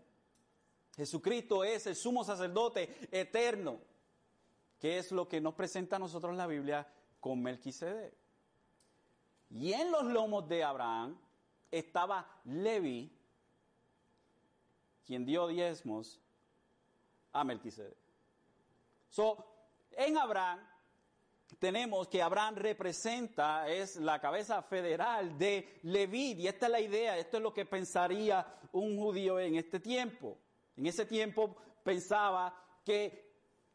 [0.96, 3.80] Jesucristo es el sumo sacerdote eterno,
[4.80, 6.88] que es lo que nos presenta a nosotros la Biblia
[7.20, 8.14] con Melquisedec.
[9.52, 11.18] Y en los lomos de Abraham
[11.70, 13.12] estaba Levi,
[15.12, 16.22] quien dio diezmos
[17.34, 17.98] a Melquisedec.
[19.10, 19.46] So,
[19.92, 20.62] en Abraham
[21.60, 27.18] tenemos que Abraham representa, es la cabeza federal de Leví, y esta es la idea,
[27.18, 30.38] esto es lo que pensaría un judío en este tiempo.
[30.78, 32.56] En ese tiempo pensaba
[32.86, 33.34] que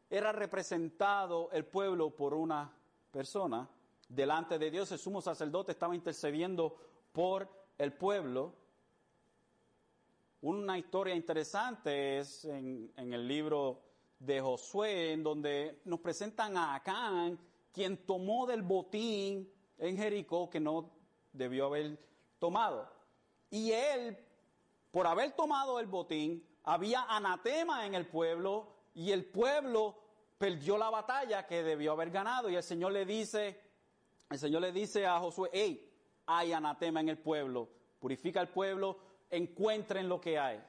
[0.09, 2.73] era representado el pueblo por una
[3.11, 3.69] persona.
[4.09, 6.75] Delante de Dios el sumo sacerdote estaba intercediendo
[7.11, 8.55] por el pueblo.
[10.41, 13.81] Una historia interesante es en, el libro
[14.19, 17.39] de Josué, en donde nos presentan a Acán,
[17.71, 20.91] quien tomó del botín en Jericó que no
[21.33, 21.97] debió haber
[22.37, 22.87] tomado.
[23.49, 24.15] Y él,
[24.91, 29.95] por haber tomado el botín, había anatema en el pueblo y el pueblo
[30.37, 32.47] perdió la batalla que debió haber ganado.
[32.47, 33.59] Y el Señor le dice,
[34.29, 35.91] el Señor le dice a Josué, hey,
[36.27, 37.69] hay anatema en el pueblo,
[37.99, 40.63] purifica el pueblo, encuentren lo que hay.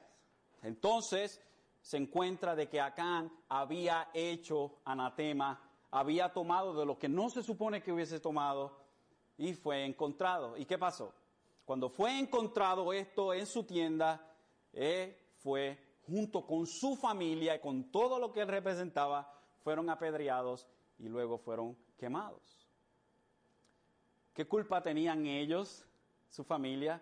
[0.61, 1.41] Entonces,
[1.81, 7.43] se encuentra de que Acán había hecho anatema, había tomado de lo que no se
[7.43, 8.77] supone que hubiese tomado
[9.37, 10.57] y fue encontrado.
[10.57, 11.13] ¿Y qué pasó?
[11.65, 14.35] Cuando fue encontrado esto en su tienda,
[14.73, 15.77] él fue
[16.09, 19.31] junto con su familia y con todo lo que él representaba,
[19.63, 22.67] fueron apedreados y luego fueron quemados.
[24.33, 25.85] ¿Qué culpa tenían ellos,
[26.29, 27.01] su familia,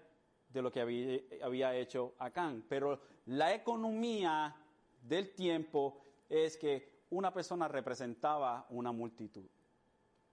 [0.50, 2.66] de lo que había, había hecho Acán?
[2.68, 4.56] Pero la economía
[5.02, 9.45] del tiempo es que una persona representaba una multitud.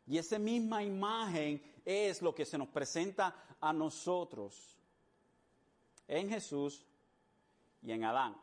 [0.07, 4.79] Y esa misma imagen es lo que se nos presenta a nosotros
[6.07, 6.85] en Jesús
[7.83, 8.37] y en Adán.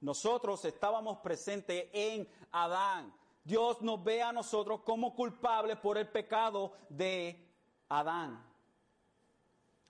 [0.00, 3.12] Nosotros estábamos presentes en Adán.
[3.42, 7.48] Dios nos ve a nosotros como culpables por el pecado de
[7.88, 8.47] Adán.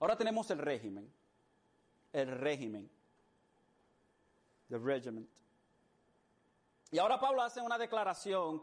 [0.01, 1.13] Ahora tenemos el régimen.
[2.13, 2.91] El régimen.
[4.69, 5.29] The regiment.
[6.91, 8.63] Y ahora Pablo hace una declaración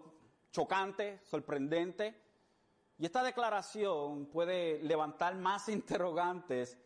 [0.52, 2.16] chocante, sorprendente,
[2.98, 6.78] y esta declaración puede levantar más interrogantes.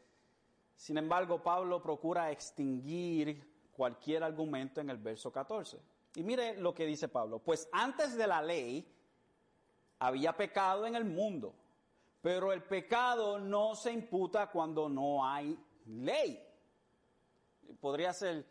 [0.75, 5.79] Sin embargo, Pablo procura extinguir cualquier argumento en el verso 14.
[6.15, 8.85] Y mire lo que dice Pablo, pues antes de la ley
[9.99, 11.53] había pecado en el mundo,
[12.21, 16.39] pero el pecado no se imputa cuando no hay ley.
[17.79, 18.45] Podría ser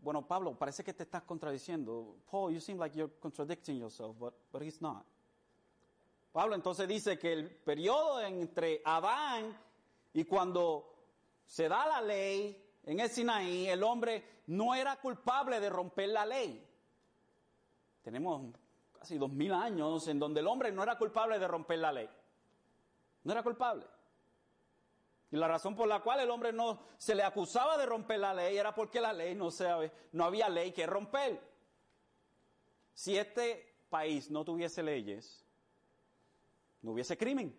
[0.00, 2.16] bueno, Pablo, parece que te estás contradiciendo.
[2.30, 5.04] Paul, you seem like you're contradicting yourself, but, but he's not.
[6.32, 9.58] Pablo entonces dice que el periodo entre Adán
[10.12, 10.94] y cuando
[11.44, 16.24] se da la ley en el Sinaí, el hombre no era culpable de romper la
[16.24, 16.64] ley.
[18.02, 18.54] Tenemos
[18.92, 22.08] casi dos mil años en donde el hombre no era culpable de romper la ley.
[23.24, 23.84] No era culpable.
[25.30, 28.32] Y la razón por la cual el hombre no se le acusaba de romper la
[28.32, 29.66] ley era porque la ley no, se,
[30.12, 31.40] no había ley que romper.
[32.94, 35.44] Si este país no tuviese leyes,
[36.82, 37.54] no hubiese crimen.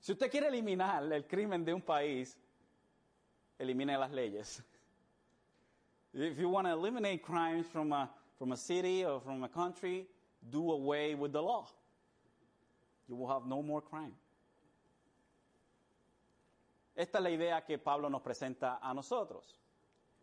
[0.00, 2.36] Si usted quiere eliminar el crimen de un país,
[3.58, 4.62] elimine las leyes.
[6.12, 10.08] If you want to eliminate crimes from a, from a city or from a country,
[10.50, 11.68] do away with the law.
[13.08, 14.14] You will have no more crime.
[16.94, 19.60] Esta es la idea que Pablo nos presenta a nosotros.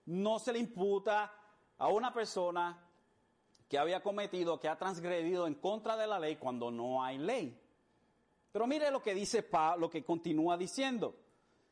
[0.05, 1.31] No se le imputa
[1.77, 2.77] a una persona
[3.69, 7.59] que había cometido, que ha transgredido en contra de la ley cuando no hay ley.
[8.51, 11.15] Pero mire lo que dice Pablo, lo que continúa diciendo.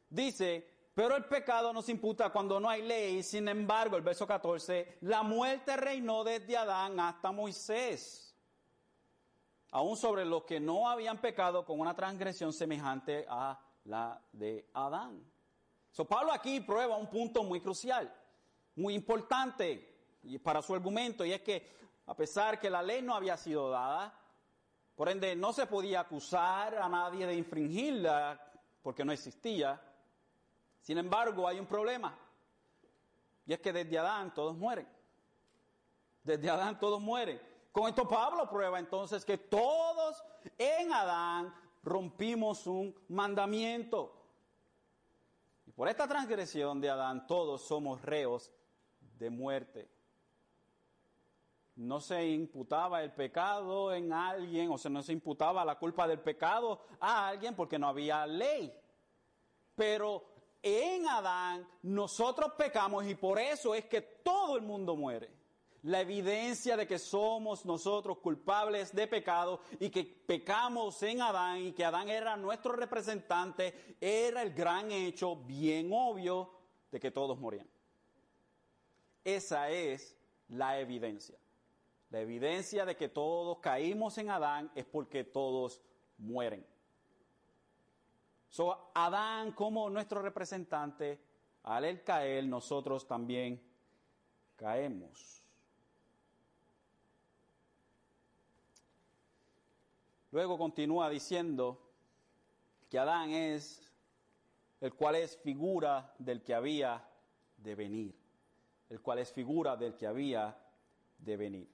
[0.10, 4.28] Dice, pero el pecado no se imputa cuando no hay ley, sin embargo, el verso
[4.28, 8.31] 14, la muerte reinó desde Adán hasta Moisés,
[9.72, 15.24] aún sobre los que no habían pecado con una transgresión semejante a la de Adán.
[15.92, 18.14] So, Pablo aquí prueba un punto muy crucial,
[18.76, 21.68] muy importante para su argumento, y es que
[22.06, 24.14] a pesar que la ley no había sido dada,
[24.96, 28.40] por ende no se podía acusar a nadie de infringirla
[28.84, 29.82] porque no existía.
[30.82, 32.18] Sin embargo, hay un problema,
[33.46, 34.88] y es que desde Adán todos mueren.
[36.24, 37.51] Desde Adán todos mueren.
[37.72, 40.22] Con esto Pablo prueba entonces que todos
[40.58, 41.54] en Adán
[41.84, 44.18] rompimos un mandamiento.
[45.66, 48.52] Y por esta transgresión de Adán todos somos reos
[49.18, 49.90] de muerte.
[51.76, 56.20] no se imputaba el pecado en alguien, o sea, no se imputaba la culpa del
[56.20, 58.72] pecado a alguien porque no había ley.
[59.74, 60.24] Pero
[60.62, 65.41] en Adán nosotros pecamos y por eso es que todo el mundo muere.
[65.84, 71.72] La evidencia de que somos nosotros culpables de pecado y que pecamos en Adán y
[71.72, 76.52] que Adán era nuestro representante era el gran hecho bien obvio
[76.92, 77.68] de que todos morían.
[79.24, 80.16] Esa es
[80.50, 81.38] la evidencia.
[82.12, 85.82] La evidencia de que todos caímos en Adán es porque todos
[86.18, 86.66] mueren.
[88.50, 91.20] So, Adán como nuestro representante,
[91.64, 93.62] al caer, nosotros también
[94.58, 95.41] caemos.
[100.32, 101.78] Luego continúa diciendo
[102.90, 103.82] que Adán es
[104.80, 107.08] el cual es figura del que había
[107.58, 108.16] de venir,
[108.90, 110.58] el cual es figura del que había
[111.18, 111.70] de venir.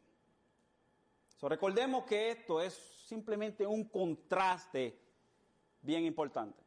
[1.37, 2.73] So, recordemos que esto es
[3.05, 4.99] simplemente un contraste
[5.81, 6.63] bien importante.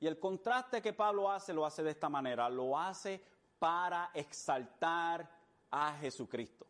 [0.00, 3.22] Y el contraste que Pablo hace lo hace de esta manera, lo hace
[3.58, 5.30] para exaltar
[5.70, 6.66] a Jesucristo.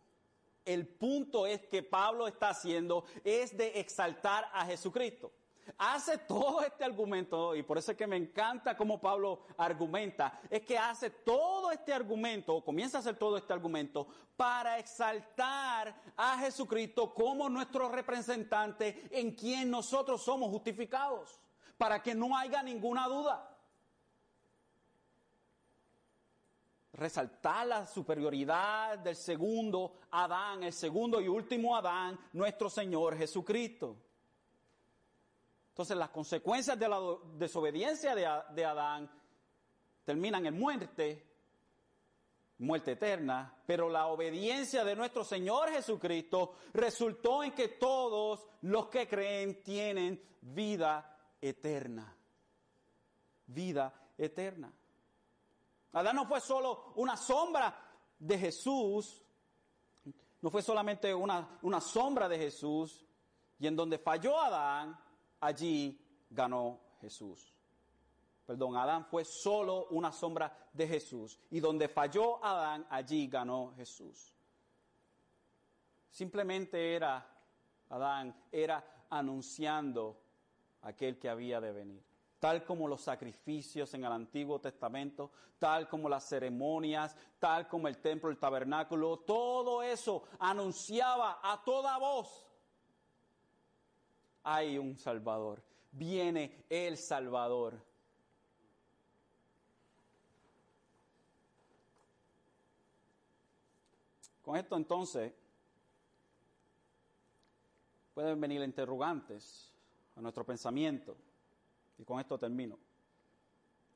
[0.67, 5.33] El punto es que Pablo está haciendo es de exaltar a Jesucristo.
[5.79, 10.63] Hace todo este argumento, y por eso es que me encanta cómo Pablo argumenta, es
[10.63, 14.07] que hace todo este argumento, comienza a hacer todo este argumento,
[14.37, 21.41] para exaltar a Jesucristo como nuestro representante en quien nosotros somos justificados
[21.79, 23.56] para que no haya ninguna duda.
[26.97, 33.97] Resaltar la superioridad del segundo Adán, el segundo y último Adán, nuestro Señor Jesucristo.
[35.77, 36.99] Entonces las consecuencias de la
[37.35, 39.11] desobediencia de, Adán
[40.07, 41.23] terminan en muerte,
[42.57, 49.07] muerte eterna, pero la obediencia de nuestro Señor Jesucristo resultó en que todos los que
[49.07, 52.17] creen tienen vida eterna.
[53.49, 54.73] Vida eterna.
[55.97, 57.75] Adán no fue solo una sombra
[58.19, 59.23] de Jesús,
[60.43, 63.07] no fue solamente una, una sombra de Jesús,
[63.59, 64.95] y en donde falló Adán,
[65.41, 67.51] allí ganó Jesús.
[68.45, 74.35] Perdón, Adán fue solo una sombra de Jesús, y donde falló Adán, allí ganó Jesús.
[76.11, 77.27] Simplemente era,
[77.89, 80.21] Adán era anunciando
[80.83, 82.16] aquel que había de venir.
[82.47, 87.99] Tal como los sacrificios en el Antiguo Testamento, tal como las ceremonias, tal como el
[87.99, 92.47] templo, el tabernáculo, todo eso anunciaba a toda voz.
[94.45, 97.85] Hay un Salvador, viene el Salvador.
[104.41, 105.33] Con esto entonces
[108.15, 109.75] pueden venir interrogantes
[110.15, 111.26] a nuestro pensamiento.
[111.99, 112.79] Y con esto termino.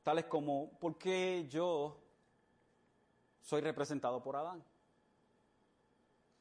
[0.03, 1.97] Tales como, ¿por qué yo
[3.41, 4.63] soy representado por Adán?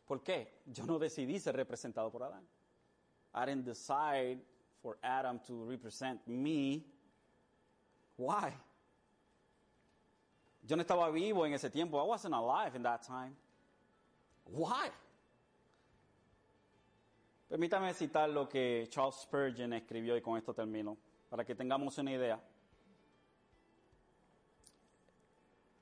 [0.07, 0.63] ¿Por qué?
[0.67, 2.47] Yo no decidí ser representado por Adán.
[3.35, 4.43] I didn't decide
[4.83, 6.85] for Adam to represent me.
[8.17, 8.53] Why?
[10.63, 11.99] Yo no estaba vivo en ese tiempo.
[12.03, 13.37] I wasn't alive in that time.
[14.45, 14.91] Why?
[17.51, 20.97] Permítame citar lo que Charles Spurgeon escribió y con esto termino,
[21.29, 22.41] para que tengamos una idea.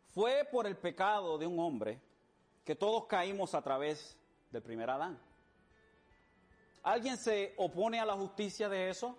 [0.09, 2.01] Fue por el pecado de un hombre
[2.65, 4.17] que todos caímos a través
[4.51, 5.21] del primer Adán.
[6.85, 9.19] ¿Alguien se opone a la justicia de eso?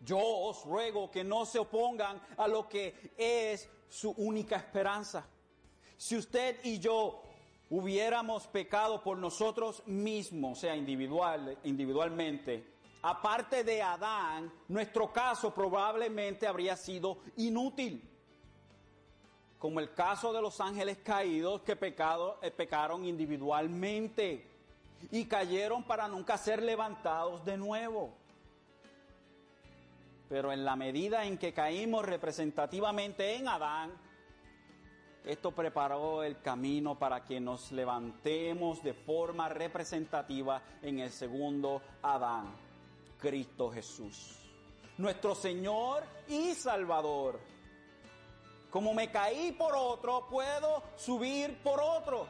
[0.00, 5.24] Yo os ruego que no se opongan a lo que es su única esperanza.
[5.96, 7.22] Si usted y yo
[7.72, 12.66] hubiéramos pecado por nosotros mismos, o sea, individual, individualmente,
[13.00, 18.06] aparte de Adán, nuestro caso probablemente habría sido inútil.
[19.58, 24.46] Como el caso de los ángeles caídos que eh, pecaron individualmente
[25.10, 28.12] y cayeron para nunca ser levantados de nuevo.
[30.28, 33.92] Pero en la medida en que caímos representativamente en Adán,
[35.24, 42.52] esto preparó el camino para que nos levantemos de forma representativa en el segundo Adán,
[43.18, 44.36] Cristo Jesús,
[44.98, 47.38] nuestro Señor y Salvador.
[48.70, 52.26] Como me caí por otro, puedo subir por otro.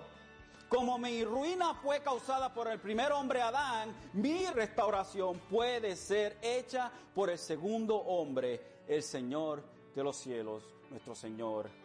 [0.69, 6.91] Como mi ruina fue causada por el primer hombre Adán, mi restauración puede ser hecha
[7.15, 9.63] por el segundo hombre, el Señor
[9.95, 11.82] de los cielos, nuestro Señor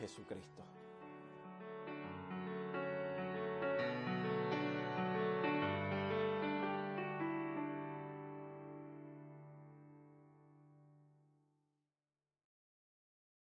[0.00, 0.77] Jesucristo.